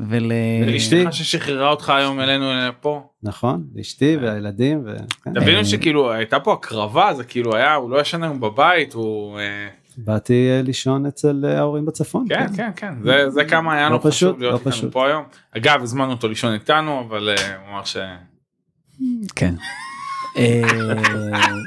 [0.00, 0.32] ול...
[0.66, 1.04] ולאשתי.
[1.12, 3.02] ששחררה אותך היום אלינו לפה.
[3.22, 4.82] נכון, אשתי והילדים.
[4.86, 5.34] ו- כן.
[5.34, 9.38] תבינו אה, שכאילו הייתה פה הקרבה זה כאילו היה הוא לא ישן היום בבית הוא
[9.38, 9.68] אה,
[9.98, 12.26] באתי אה, לישון אצל אה, ההורים בצפון.
[12.28, 14.92] כן כן כן זה זה כמה היה לא לו חשוב להיות לא איתנו פשוט.
[14.92, 15.24] פה היום.
[15.56, 17.96] אגב הזמנו אותו לישון איתנו אבל אה, הוא אמר ש...
[19.36, 19.54] כן.
[20.36, 20.62] אה,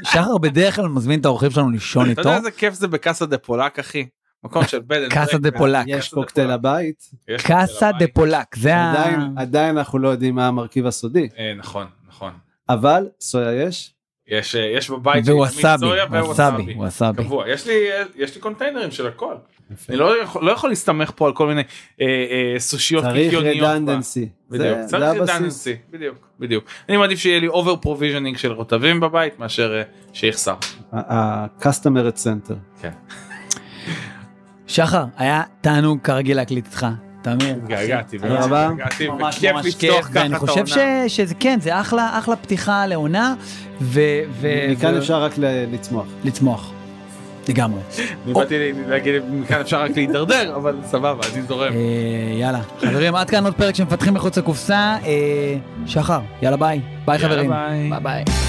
[0.04, 2.22] שחר בדרך כלל מזמין את האורחים שלנו לישון אתה איתו.
[2.22, 4.06] יודע איזה כיף זה בקאסה דה פולק אחי.
[4.44, 5.52] מקום של bed and קאסה דה.
[5.52, 5.86] פולק.
[5.88, 6.52] יש קוקטייל.
[6.52, 7.10] הבית.
[7.38, 8.08] קאסה דה.
[8.08, 8.92] פולק, זה ה...
[8.92, 11.30] עדיין עדיין אנחנו לא יודעים מה המרכיב הסודי.
[11.38, 12.32] אה, נכון נכון.
[12.70, 13.94] אבל סויה יש.
[14.28, 17.24] יש אה, יש בבית שלי וווסאבי, ווסאבי, ווסאבי.
[17.24, 19.36] קבוע יש לי יש לי קונטיינרים של הכל.
[19.90, 21.62] אני לא יכול לא יכול להסתמך פה על כל מיני
[22.02, 23.68] אה, אה, סושיות צריך קיקיוניות.
[23.68, 24.30] redundancy.
[24.50, 26.64] בדיוק, צריך redundancy, בדיוק, בדיוק.
[26.90, 29.84] אני מעדיף שיהיה לי over provisioning של רוטבים בבית מאשר אה,
[30.14, 30.56] שיחסר.
[30.94, 32.86] ה-customer center.
[34.70, 36.88] שחר, היה תענוג כרגיל להקליט איתך.
[37.22, 37.56] תמיר.
[37.64, 38.68] התגעגעתי, תודה באמת רבה.
[38.68, 41.08] התגעגעתי, ממש וכיף ממש לפתוח כיף, ככה ואני את חושב העונה.
[41.10, 43.34] ש- שזה כן, זה אחלה אחלה פתיחה לעונה,
[43.82, 44.02] ו...
[44.42, 46.06] ו- מכאן ו- אפשר רק ל- לצמוח.
[46.24, 46.72] לצמוח.
[47.50, 47.82] לגמרי.
[48.26, 48.56] אני באתי
[48.88, 51.74] להגיד מכאן אפשר רק להידרדר, אבל סבבה, אני זורם.
[51.74, 51.80] אה,
[52.40, 52.60] יאללה.
[52.80, 54.98] חברים, עד כאן עוד פרק שמפתחים מחוץ לקופסה.
[55.06, 55.56] אה,
[55.86, 56.82] שחר, יאללה ביי.
[57.06, 57.50] ביי יאללה, חברים.
[57.50, 57.90] ביי.
[57.90, 58.49] ביי ביי.